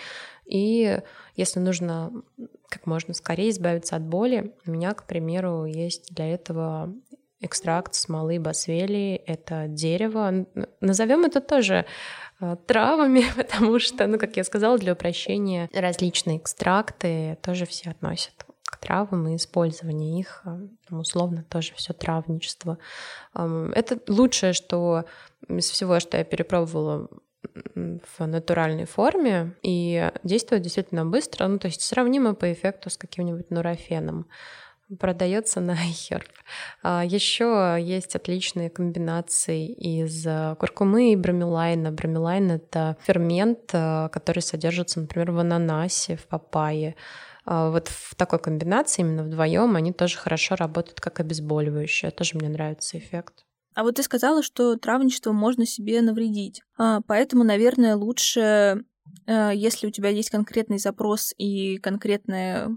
И 0.46 1.00
если 1.36 1.60
нужно 1.60 2.10
как 2.70 2.86
можно 2.86 3.12
скорее 3.12 3.50
избавиться 3.50 3.96
от 3.96 4.02
боли, 4.02 4.54
у 4.66 4.70
меня, 4.70 4.94
к 4.94 5.06
примеру, 5.06 5.66
есть 5.66 6.14
для 6.14 6.32
этого 6.32 6.94
экстракт 7.40 7.94
смолы 7.94 8.38
басвели, 8.38 9.22
это 9.26 9.66
дерево. 9.68 10.46
Назовем 10.80 11.24
это 11.24 11.40
тоже 11.40 11.86
э, 12.40 12.56
травами, 12.66 13.24
потому 13.36 13.78
что, 13.78 14.06
ну, 14.06 14.18
как 14.18 14.36
я 14.36 14.44
сказала, 14.44 14.78
для 14.78 14.92
упрощения 14.92 15.68
различные 15.72 16.38
экстракты 16.38 17.38
тоже 17.42 17.66
все 17.66 17.90
относят 17.90 18.44
к 18.64 18.76
травам 18.78 19.28
и 19.28 19.36
использование 19.36 20.20
их, 20.20 20.42
э, 20.44 20.94
условно, 20.94 21.44
тоже 21.48 21.72
все 21.74 21.92
травничество. 21.92 22.78
Это 23.34 23.98
лучшее, 24.08 24.52
что 24.52 25.04
из 25.48 25.70
всего, 25.70 26.00
что 26.00 26.18
я 26.18 26.24
перепробовала 26.24 27.08
в 27.74 28.26
натуральной 28.26 28.84
форме 28.84 29.54
и 29.62 30.10
действует 30.24 30.62
действительно 30.62 31.06
быстро, 31.06 31.46
ну, 31.46 31.58
то 31.58 31.66
есть 31.68 31.82
сравнимо 31.82 32.34
по 32.34 32.52
эффекту 32.52 32.90
с 32.90 32.96
каким-нибудь 32.96 33.50
нурофеном 33.50 34.26
продается 34.98 35.60
на 35.60 35.72
iHerb. 35.90 36.24
А, 36.82 37.04
Еще 37.04 37.76
есть 37.80 38.16
отличные 38.16 38.70
комбинации 38.70 39.72
из 39.72 40.26
э, 40.26 40.56
куркумы 40.58 41.12
и 41.12 41.16
бромелайна. 41.16 41.92
Бромелайн— 41.92 42.50
это 42.52 42.96
фермент, 43.04 43.70
э, 43.72 44.08
который 44.10 44.40
содержится, 44.40 45.00
например, 45.00 45.32
в 45.32 45.38
ананасе, 45.38 46.16
в 46.16 46.26
папайе. 46.26 46.96
А, 47.44 47.70
вот 47.70 47.88
в 47.88 48.14
такой 48.14 48.38
комбинации 48.38 49.02
именно 49.02 49.24
вдвоем 49.24 49.74
они 49.76 49.92
тоже 49.92 50.18
хорошо 50.18 50.54
работают 50.54 51.00
как 51.00 51.20
обезболивающее. 51.20 52.10
Тоже 52.10 52.36
мне 52.36 52.48
нравится 52.48 52.98
эффект. 52.98 53.44
А 53.74 53.84
вот 53.84 53.94
ты 53.94 54.02
сказала, 54.02 54.42
что 54.42 54.76
травничество 54.76 55.32
можно 55.32 55.64
себе 55.64 56.02
навредить. 56.02 56.62
А, 56.76 57.00
поэтому, 57.06 57.44
наверное, 57.44 57.96
лучше, 57.96 58.84
э, 59.26 59.52
если 59.54 59.86
у 59.86 59.90
тебя 59.90 60.08
есть 60.08 60.30
конкретный 60.30 60.78
запрос 60.78 61.32
и 61.38 61.78
конкретная 61.78 62.76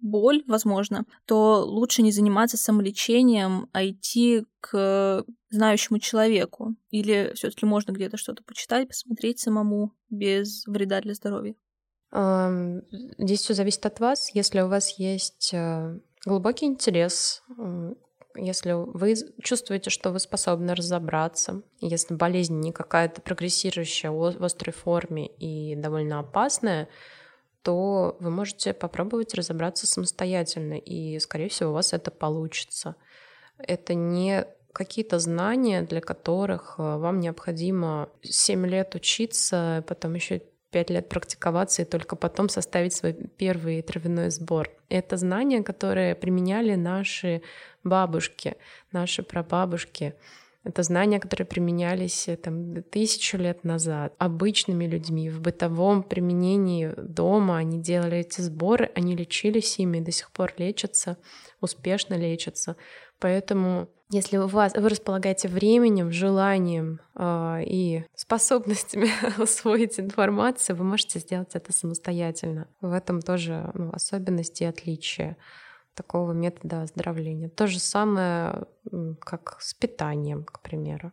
боль, 0.00 0.42
возможно, 0.46 1.04
то 1.26 1.64
лучше 1.64 2.02
не 2.02 2.12
заниматься 2.12 2.56
самолечением, 2.56 3.68
а 3.72 3.86
идти 3.86 4.44
к 4.60 5.24
знающему 5.50 5.98
человеку. 5.98 6.74
Или 6.90 7.32
все-таки 7.34 7.66
можно 7.66 7.92
где-то 7.92 8.16
что-то 8.16 8.42
почитать, 8.44 8.88
посмотреть 8.88 9.40
самому 9.40 9.92
без 10.08 10.66
вреда 10.66 11.00
для 11.00 11.14
здоровья. 11.14 11.54
Здесь 13.18 13.40
все 13.40 13.54
зависит 13.54 13.86
от 13.86 14.00
вас. 14.00 14.34
Если 14.34 14.60
у 14.60 14.68
вас 14.68 14.98
есть 14.98 15.50
э, 15.54 16.00
глубокий 16.26 16.66
интерес, 16.66 17.42
если 18.34 18.72
вы 18.72 19.14
чувствуете, 19.42 19.90
что 19.90 20.10
вы 20.10 20.18
способны 20.18 20.74
разобраться, 20.74 21.62
если 21.80 22.14
болезнь 22.14 22.58
не 22.58 22.72
какая-то 22.72 23.20
прогрессирующая 23.20 24.10
в 24.10 24.44
острой 24.44 24.72
форме 24.72 25.26
и 25.26 25.74
довольно 25.76 26.20
опасная, 26.20 26.88
то 27.62 28.16
вы 28.20 28.30
можете 28.30 28.72
попробовать 28.72 29.34
разобраться 29.34 29.86
самостоятельно, 29.86 30.74
и, 30.74 31.18
скорее 31.18 31.48
всего, 31.48 31.70
у 31.70 31.74
вас 31.74 31.92
это 31.92 32.10
получится. 32.10 32.96
Это 33.58 33.94
не 33.94 34.46
какие-то 34.72 35.18
знания, 35.18 35.82
для 35.82 36.00
которых 36.00 36.76
э, 36.78 36.82
вам 36.82 37.20
необходимо 37.20 38.08
7 38.22 38.66
лет 38.66 38.94
учиться, 38.94 39.84
потом 39.86 40.14
еще 40.14 40.42
5 40.70 40.90
лет 40.90 41.08
практиковаться 41.08 41.82
и 41.82 41.84
только 41.84 42.16
потом 42.16 42.48
составить 42.48 42.94
свой 42.94 43.12
первый 43.12 43.82
травяной 43.82 44.30
сбор. 44.30 44.70
Это 44.88 45.16
знания, 45.16 45.62
которые 45.62 46.14
применяли 46.14 46.74
наши 46.76 47.42
бабушки, 47.82 48.56
наши 48.92 49.22
прабабушки. 49.22 50.14
Это 50.62 50.82
знания, 50.82 51.18
которые 51.18 51.46
применялись 51.46 52.28
э, 52.28 52.36
там, 52.36 52.82
тысячу 52.82 53.38
лет 53.38 53.64
назад 53.64 54.14
обычными 54.18 54.84
людьми 54.84 55.30
в 55.30 55.40
бытовом 55.40 56.02
применении 56.02 56.92
дома. 56.96 57.56
Они 57.56 57.80
делали 57.80 58.18
эти 58.18 58.42
сборы, 58.42 58.90
они 58.94 59.16
лечились 59.16 59.78
ими 59.78 60.00
до 60.00 60.12
сих 60.12 60.30
пор 60.30 60.52
лечатся, 60.58 61.16
успешно 61.60 62.14
лечатся. 62.14 62.76
Поэтому 63.18 63.88
если 64.10 64.36
у 64.36 64.48
вас, 64.48 64.74
вы 64.74 64.88
располагаете 64.88 65.48
временем, 65.48 66.12
желанием 66.12 67.00
э, 67.14 67.62
и 67.64 68.04
способностями 68.14 69.08
усвоить 69.42 69.98
информацию, 69.98 70.76
вы 70.76 70.84
можете 70.84 71.20
сделать 71.20 71.54
это 71.54 71.72
самостоятельно. 71.72 72.68
В 72.82 72.92
этом 72.92 73.22
тоже 73.22 73.70
ну, 73.72 73.92
особенности 73.92 74.64
и 74.64 74.66
отличия 74.66 75.38
такого 75.94 76.32
метода 76.32 76.82
оздоровления. 76.82 77.48
То 77.48 77.66
же 77.66 77.78
самое, 77.78 78.66
как 79.20 79.56
с 79.60 79.74
питанием, 79.74 80.44
к 80.44 80.60
примеру. 80.60 81.12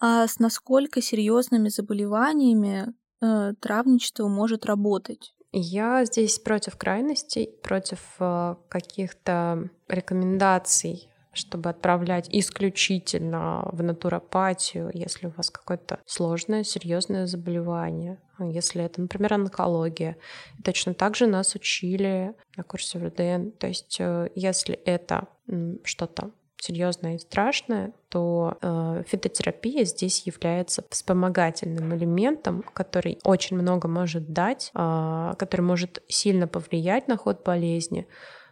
А 0.00 0.26
с 0.26 0.38
насколько 0.38 1.00
серьезными 1.00 1.68
заболеваниями 1.68 2.94
э, 3.20 3.54
травничество 3.60 4.28
может 4.28 4.66
работать? 4.66 5.34
Я 5.52 6.04
здесь 6.04 6.38
против 6.38 6.76
крайностей, 6.76 7.48
против 7.62 8.00
э, 8.18 8.56
каких-то 8.68 9.70
рекомендаций 9.88 11.08
чтобы 11.32 11.70
отправлять 11.70 12.28
исключительно 12.30 13.68
в 13.72 13.82
натуропатию, 13.82 14.90
если 14.92 15.28
у 15.28 15.30
вас 15.30 15.50
какое-то 15.50 16.00
сложное, 16.06 16.62
серьезное 16.62 17.26
заболевание. 17.26 18.20
Если 18.50 18.82
это, 18.82 19.00
например, 19.00 19.34
онкология. 19.34 20.16
точно 20.64 20.94
так 20.94 21.16
же 21.16 21.26
нас 21.26 21.54
учили 21.54 22.34
на 22.56 22.62
курсе 22.64 22.98
в 22.98 23.04
РДН. 23.04 23.50
То 23.58 23.66
есть 23.66 23.96
э, 23.98 24.28
если 24.34 24.74
это 24.74 25.28
что-то 25.84 26.30
серьезное 26.62 27.16
и 27.16 27.18
страшное, 27.18 27.92
то 28.08 28.56
э, 28.62 29.02
фитотерапия 29.06 29.84
здесь 29.84 30.26
является 30.26 30.84
вспомогательным 30.90 31.94
элементом, 31.94 32.62
который 32.72 33.18
очень 33.24 33.56
много 33.56 33.88
может 33.88 34.32
дать, 34.32 34.70
э, 34.74 35.34
который 35.38 35.62
может 35.62 36.02
сильно 36.08 36.46
повлиять 36.46 37.08
на 37.08 37.16
ход 37.16 37.42
болезни, 37.42 38.06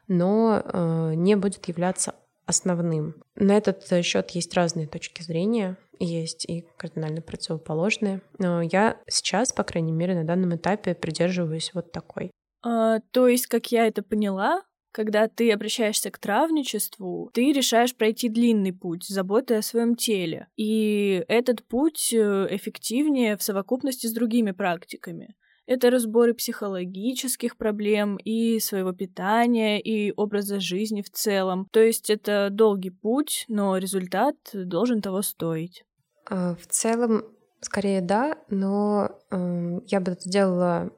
но 0.09 0.61
э, 0.65 1.13
не 1.15 1.37
будет 1.37 1.69
являться 1.69 2.17
основным. 2.47 3.15
На 3.37 3.57
этот 3.57 4.05
счет 4.05 4.31
есть 4.31 4.55
разные 4.55 4.89
точки 4.89 5.23
зрения, 5.23 5.77
есть 6.01 6.45
и 6.47 6.67
кардинально 6.77 7.21
противоположные. 7.21 8.23
Но 8.39 8.63
я 8.63 9.01
сейчас, 9.07 9.53
по 9.53 9.63
крайней 9.63 9.93
мере, 9.93 10.15
на 10.15 10.25
данном 10.25 10.57
этапе 10.57 10.95
придерживаюсь 10.95 11.73
вот 11.75 11.93
такой. 11.93 12.31
А, 12.63 13.01
то 13.13 13.29
есть, 13.29 13.47
как 13.47 13.71
я 13.71 13.87
это 13.87 14.03
поняла, 14.03 14.63
когда 14.93 15.29
ты 15.29 15.53
обращаешься 15.53 16.11
к 16.11 16.19
травничеству, 16.19 17.31
ты 17.33 17.53
решаешь 17.53 17.95
пройти 17.95 18.29
длинный 18.29 18.73
путь, 18.73 19.07
заботой 19.07 19.59
о 19.59 19.63
своем 19.63 19.95
теле. 19.95 20.49
И 20.57 21.25
этот 21.29 21.63
путь 21.67 22.13
э, 22.13 22.49
эффективнее 22.51 23.37
в 23.37 23.43
совокупности 23.43 24.07
с 24.07 24.13
другими 24.13 24.51
практиками. 24.51 25.37
Это 25.67 25.91
разборы 25.91 26.35
психологических 26.35 27.57
проблем 27.57 28.17
и 28.17 28.59
своего 28.59 28.93
питания, 28.93 29.81
и 29.81 30.13
образа 30.17 30.59
жизни 30.59 31.01
в 31.01 31.11
целом. 31.11 31.69
То 31.71 31.81
есть 31.81 32.11
это 32.11 32.49
долгий 32.51 32.91
путь, 32.91 33.45
но 33.47 33.77
результат 33.77 34.35
должен 34.53 35.01
того 35.01 35.23
стоить. 35.23 35.85
А, 36.31 36.55
в 36.55 36.67
целом, 36.69 37.25
скорее 37.61 38.01
да, 38.01 38.39
но 38.49 39.11
э, 39.31 39.81
я 39.87 40.01
бы 40.01 40.17
сделала 40.21 40.91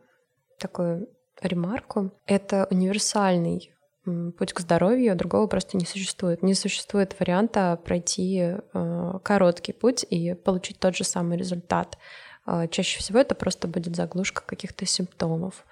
такую 0.58 1.08
ремарку. 1.40 2.12
Это 2.26 2.68
универсальный 2.70 3.72
путь 4.04 4.52
к 4.52 4.60
здоровью, 4.60 5.16
другого 5.16 5.46
просто 5.46 5.76
не 5.76 5.86
существует. 5.86 6.42
Не 6.42 6.54
существует 6.54 7.18
варианта 7.18 7.78
пройти 7.84 8.40
э, 8.40 9.18
короткий 9.22 9.72
путь 9.72 10.04
и 10.08 10.34
получить 10.34 10.78
тот 10.78 10.96
же 10.96 11.04
самый 11.04 11.38
результат. 11.38 11.96
А, 12.44 12.66
чаще 12.66 12.98
всего 12.98 13.20
это 13.20 13.34
просто 13.34 13.68
будет 13.68 13.96
заглушка 13.96 14.42
каких-то 14.44 14.84
симптомов. 14.86 15.64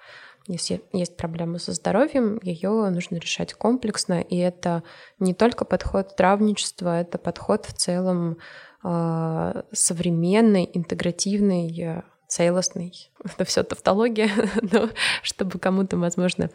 Если 0.47 0.81
есть 0.91 1.17
проблемы 1.17 1.59
со 1.59 1.71
здоровьем, 1.71 2.39
ее 2.41 2.89
нужно 2.89 3.17
решать 3.17 3.53
комплексно, 3.53 4.21
и 4.21 4.37
это 4.37 4.83
не 5.19 5.33
только 5.33 5.65
подход 5.65 6.15
травничества, 6.15 7.01
это 7.01 7.17
подход 7.17 7.65
в 7.65 7.73
целом 7.73 8.37
а, 8.83 9.63
современный, 9.71 10.69
интегративный 10.73 12.03
целостный. 12.31 13.11
Это 13.23 13.43
все 13.43 13.61
тавтология, 13.61 14.29
но 14.61 14.89
чтобы 15.21 15.59
кому-то, 15.59 15.97
возможно, 15.97 16.49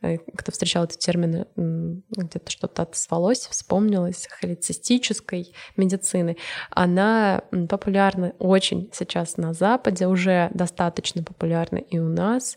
э, 0.00 0.16
кто 0.16 0.50
встречал 0.50 0.84
эти 0.84 0.96
термины, 0.96 1.46
где-то 1.54 2.50
что-то 2.50 2.82
отозвалось, 2.82 3.46
вспомнилось, 3.46 4.26
холецистической 4.30 5.54
медицины, 5.76 6.38
она 6.70 7.42
популярна 7.68 8.32
очень 8.38 8.90
сейчас 8.94 9.36
на 9.36 9.52
Западе, 9.52 10.06
уже 10.06 10.50
достаточно 10.54 11.22
популярна 11.22 11.76
и 11.76 11.98
у 11.98 12.08
нас. 12.08 12.56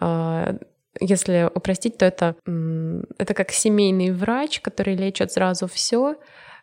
А, 0.00 0.54
если 1.00 1.50
упростить, 1.54 1.98
то 1.98 2.04
это, 2.04 2.36
это 3.18 3.34
как 3.34 3.50
семейный 3.50 4.10
врач, 4.10 4.60
который 4.60 4.96
лечит 4.96 5.32
сразу 5.32 5.66
все, 5.66 6.16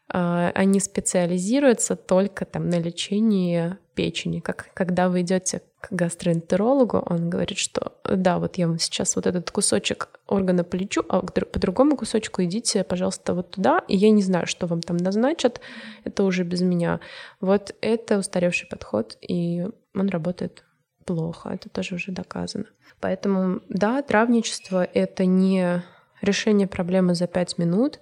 а, 0.07 0.51
они 0.53 0.79
специализируются 0.79 1.95
только 1.95 2.45
там 2.45 2.69
на 2.69 2.79
лечении 2.79 3.77
печени. 3.95 4.39
Как 4.39 4.71
когда 4.73 5.09
вы 5.09 5.21
идете 5.21 5.61
к 5.79 5.91
гастроэнтерологу, 5.91 6.97
он 6.97 7.29
говорит, 7.29 7.57
что 7.57 7.93
да, 8.03 8.37
вот 8.39 8.57
я 8.57 8.67
вам 8.67 8.77
сейчас 8.77 9.15
вот 9.15 9.25
этот 9.25 9.49
кусочек 9.51 10.09
органа 10.27 10.63
полечу, 10.63 11.03
а 11.09 11.21
по 11.21 11.59
другому 11.59 11.95
кусочку 11.95 12.43
идите, 12.43 12.83
пожалуйста, 12.83 13.33
вот 13.33 13.51
туда, 13.51 13.83
и 13.87 13.95
я 13.95 14.11
не 14.11 14.21
знаю, 14.21 14.47
что 14.47 14.67
вам 14.67 14.81
там 14.81 14.97
назначат, 14.97 15.61
это 16.03 16.23
уже 16.23 16.43
без 16.43 16.61
меня. 16.61 16.99
Вот 17.39 17.73
это 17.81 18.17
устаревший 18.19 18.67
подход, 18.67 19.17
и 19.21 19.65
он 19.95 20.09
работает 20.09 20.63
плохо, 21.05 21.49
это 21.49 21.69
тоже 21.69 21.95
уже 21.95 22.11
доказано. 22.11 22.65
Поэтому, 22.99 23.61
да, 23.69 24.01
травничество— 24.01 24.83
это 24.93 25.25
не 25.25 25.83
решение 26.21 26.67
проблемы 26.67 27.15
за 27.15 27.27
пять 27.27 27.57
минут, 27.57 27.99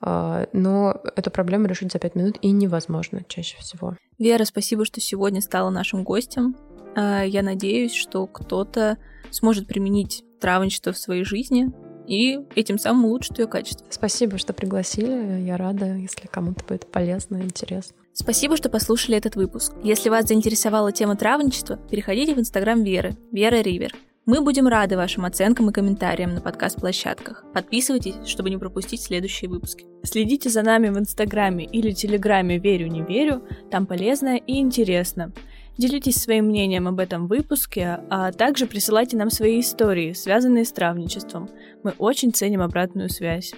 а, 0.00 0.46
но 0.52 1.00
эту 1.16 1.30
проблему 1.30 1.66
решить 1.66 1.92
за 1.92 1.98
пять 1.98 2.14
минут 2.14 2.36
и 2.42 2.50
невозможно 2.50 3.22
чаще 3.26 3.56
всего. 3.58 3.96
Вера, 4.18 4.44
спасибо, 4.44 4.84
что 4.84 5.00
сегодня 5.00 5.40
стала 5.40 5.70
нашим 5.70 6.02
гостем. 6.04 6.56
А, 6.94 7.22
я 7.22 7.42
надеюсь, 7.42 7.94
что 7.94 8.26
кто-то 8.26 8.98
сможет 9.30 9.66
применить 9.66 10.24
травничество 10.40 10.92
в 10.92 10.98
своей 10.98 11.24
жизни 11.24 11.70
и 12.06 12.40
этим 12.56 12.78
самым 12.78 13.06
улучшит 13.06 13.38
ее 13.38 13.46
качество. 13.46 13.86
Спасибо, 13.90 14.38
что 14.38 14.52
пригласили. 14.52 15.40
Я 15.42 15.56
рада, 15.56 15.94
если 15.94 16.26
кому-то 16.26 16.64
будет 16.64 16.90
полезно 16.90 17.36
и 17.36 17.44
интересно. 17.44 17.96
Спасибо, 18.12 18.56
что 18.56 18.68
послушали 18.68 19.16
этот 19.16 19.36
выпуск. 19.36 19.72
Если 19.82 20.10
вас 20.10 20.26
заинтересовала 20.26 20.92
тема 20.92 21.16
травничества, 21.16 21.78
переходите 21.90 22.34
в 22.34 22.38
инстаграм 22.38 22.82
Веры, 22.82 23.16
Вера 23.30 23.62
Ривер. 23.62 23.94
Мы 24.24 24.40
будем 24.40 24.68
рады 24.68 24.96
вашим 24.96 25.24
оценкам 25.24 25.70
и 25.70 25.72
комментариям 25.72 26.32
на 26.34 26.40
подкаст-площадках. 26.40 27.44
Подписывайтесь, 27.52 28.14
чтобы 28.24 28.50
не 28.50 28.56
пропустить 28.56 29.02
следующие 29.02 29.50
выпуски. 29.50 29.84
Следите 30.04 30.48
за 30.48 30.62
нами 30.62 30.90
в 30.90 30.98
Инстаграме 30.98 31.64
или 31.64 31.90
Телеграме 31.90 32.58
«Верю, 32.58 32.86
не 32.86 33.02
верю», 33.02 33.42
там 33.68 33.84
полезно 33.84 34.36
и 34.36 34.60
интересно. 34.60 35.32
Делитесь 35.76 36.22
своим 36.22 36.46
мнением 36.46 36.86
об 36.86 37.00
этом 37.00 37.26
выпуске, 37.26 37.98
а 38.10 38.30
также 38.30 38.66
присылайте 38.66 39.16
нам 39.16 39.28
свои 39.28 39.58
истории, 39.58 40.12
связанные 40.12 40.66
с 40.66 40.72
травничеством. 40.72 41.50
Мы 41.82 41.92
очень 41.98 42.32
ценим 42.32 42.62
обратную 42.62 43.08
связь. 43.08 43.52